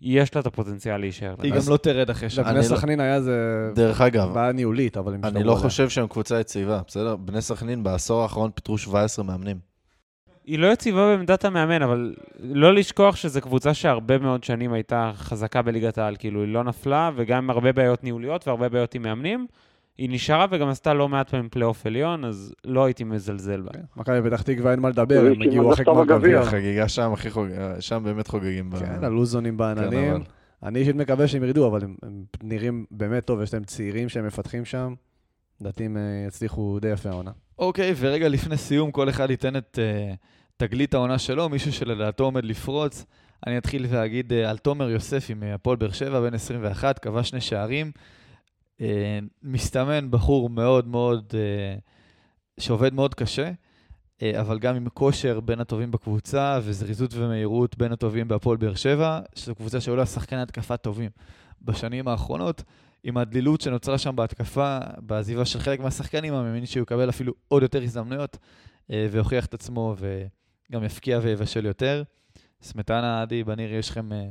[0.00, 1.34] יש לה את הפוטנציאל להישאר.
[1.42, 2.50] היא גם לא תרד אחרי שנה.
[2.50, 3.36] אני לבני לא- סכנין היה זה
[3.74, 5.54] דרך אגב, בעיה ניהולית, אבל הם אני לא.
[5.54, 7.16] חושב שהם קבוצה יציבה, בסדר?
[7.16, 9.73] בני סכנין בעשור האחרון פיטרו 17 מאמנים.
[10.44, 15.62] היא לא יציבה בעמדת המאמן, אבל לא לשכוח שזו קבוצה שהרבה מאוד שנים הייתה חזקה
[15.62, 19.46] בליגת העל, כאילו היא לא נפלה, וגם עם הרבה בעיות ניהוליות והרבה בעיות עם מאמנים.
[19.98, 23.72] היא נשארה וגם עשתה לא מעט פעמים פלייאוף עליון, אז לא הייתי מזלזל בה.
[23.72, 26.18] כן, מכבי פתח תקווה אין מה לדבר, זה הם הגיעו אחרי גמר בגביע.
[26.18, 26.40] גביע.
[26.40, 27.46] החגיגה שם הכי חוג...
[27.80, 28.70] שם באמת חוגגים.
[28.78, 30.22] כן, הלוזונים בעננים.
[30.62, 34.26] אני אישית מקווה שהם ירדו, אבל הם, הם נראים באמת טוב, יש להם צעירים שהם
[34.26, 34.94] מפתחים שם.
[35.60, 37.30] לדעתי הם אה, יצליחו די יפה העונה.
[37.58, 40.16] אוקיי, ורגע לפני סיום, כל אחד ייתן את uh,
[40.56, 43.04] תגלית העונה שלו, מישהו שלדעתו עומד לפרוץ.
[43.46, 47.92] אני אתחיל ואגיד uh, על תומר יוספי מהפועל באר שבע, בן 21, כבש שני שערים.
[48.78, 48.82] Uh,
[49.42, 55.90] מסתמן בחור מאוד מאוד, uh, שעובד מאוד קשה, uh, אבל גם עם כושר בין הטובים
[55.90, 61.10] בקבוצה, וזריזות ומהירות בין הטובים בהפועל באר שבע, שזו קבוצה שהיו לה שחקני התקפה טובים
[61.62, 62.62] בשנים האחרונות.
[63.04, 67.62] עם הדלילות שנוצרה שם בהתקפה, בעזיבה של חלק מהשחקנים, אני מאמין שהוא יקבל אפילו עוד
[67.62, 68.38] יותר הזדמנויות,
[68.90, 72.02] אה, ויוכיח את עצמו וגם יפקיע ויבשל יותר.
[72.62, 74.26] סמטנה, עדי, בניר, יש לכם אה,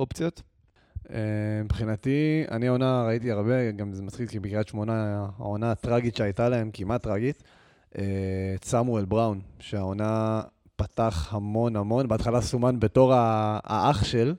[0.00, 0.42] אופציות?
[1.10, 1.18] אה,
[1.64, 6.70] מבחינתי, אני העונה ראיתי הרבה, גם זה מצחיק, כי בקריית שמונה, העונה הטראגית שהייתה להם,
[6.72, 7.42] כמעט טראגית,
[7.90, 10.42] את סמואל בראון, שהעונה
[10.76, 14.34] פתח המון המון, בהתחלה סומן בתור האח של,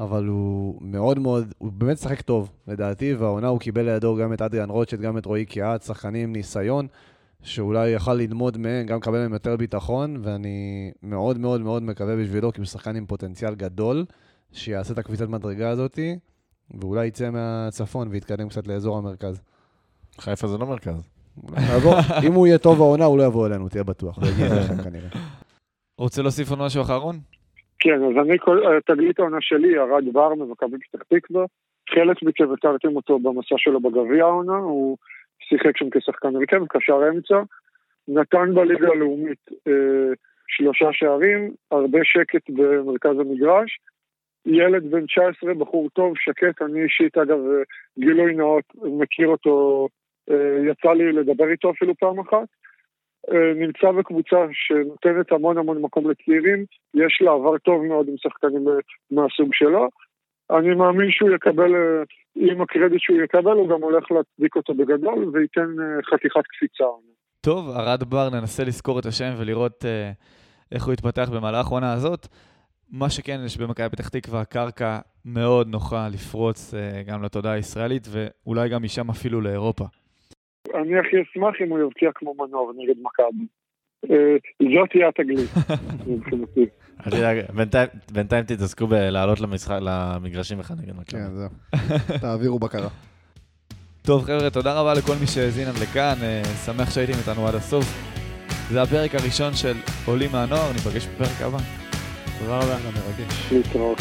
[0.00, 4.42] אבל הוא מאוד מאוד, הוא באמת שחק טוב, לדעתי, והעונה הוא קיבל לידו גם את
[4.42, 6.86] אדריאן רוטשט, גם את רועי קיאט, שחקנים ניסיון,
[7.42, 12.52] שאולי יכל ללמוד מהם, גם לקבל מהם יותר ביטחון, ואני מאוד מאוד מאוד מקווה בשבילו,
[12.52, 14.04] כי הוא שחקן עם פוטנציאל גדול,
[14.52, 16.18] שיעשה את הקפיצת מדרגה הזאתי,
[16.80, 19.40] ואולי יצא מהצפון ויתקדם קצת לאזור המרכז.
[20.20, 21.08] חיפה זה לא מרכז.
[22.22, 24.18] אם הוא יהיה טוב העונה, הוא לא יבוא אלינו, תהיה בטוח.
[24.84, 25.08] כנראה.
[25.98, 27.20] רוצה להוסיף עוד משהו אחרון?
[27.78, 31.44] כן, אז אני, כל- תגלית העונה שלי, ירד בר ממכבי פתח תקווה.
[31.90, 34.96] חלק מכם הכרתם אותו במסע שלו בגביע העונה, הוא
[35.48, 37.42] שיחק שם כשחקן הרכב, קשר אמצע.
[38.08, 40.12] נתן בליגה הלאומית אה,
[40.48, 43.78] שלושה שערים, הרבה שקט במרכז המגרש.
[44.46, 47.62] ילד בן 19, בחור טוב, שקט, אני אישית, אגב, אה,
[47.98, 49.88] גילוי נאות, מכיר אותו,
[50.30, 52.48] אה, יצא לי לדבר איתו אפילו פעם אחת.
[53.32, 56.64] אה, נמצא בקבוצה שנותנת המון המון מקום לצעירים,
[56.94, 58.74] יש לה עבר טוב מאוד עם שחקנים אה,
[59.10, 59.88] מהסוג שלו.
[60.50, 62.02] אני מאמין שהוא יקבל, אה,
[62.36, 65.74] עם הקרדיט שהוא יקבל, הוא גם הולך להצדיק אותו בגדול וייתן
[66.10, 66.84] חתיכת קפיצה.
[67.40, 69.84] טוב, ארד בר, ננסה לזכור את השם ולראות
[70.72, 72.26] איך הוא יתפתח במהלך העונה הזאת.
[72.90, 76.74] מה שכן, יש במכבי פתח תקווה קרקע מאוד נוחה לפרוץ
[77.06, 79.84] גם לתודעה הישראלית, ואולי גם משם אפילו לאירופה.
[80.74, 83.46] אני הכי אשמח אם הוא יבקיע כמו מנור נגד מכבי.
[84.10, 84.36] אה,
[84.80, 85.50] זאת תהיה התגלית,
[86.06, 86.66] מבחינתי.
[87.06, 87.38] אל תדאג,
[88.12, 89.38] בינתיים- תתעסקו בלעלות
[89.80, 91.20] למגרשים אחד נגד מכבי.
[91.20, 91.48] כן, זהו.
[92.20, 92.88] תעבירו בקרה.
[94.02, 97.84] טוב, חבר'ה, תודה רבה לכל מי שהאזין עד לכאן, אה, שמח שהייתם איתנו עד הסוף.
[98.70, 99.72] זה הפרק הראשון של
[100.06, 101.58] עולים מהנוער, ניפגש בפרק הבא.
[102.38, 102.76] תודה רבה.
[102.84, 103.52] מרגש.
[103.52, 103.98] להתראות.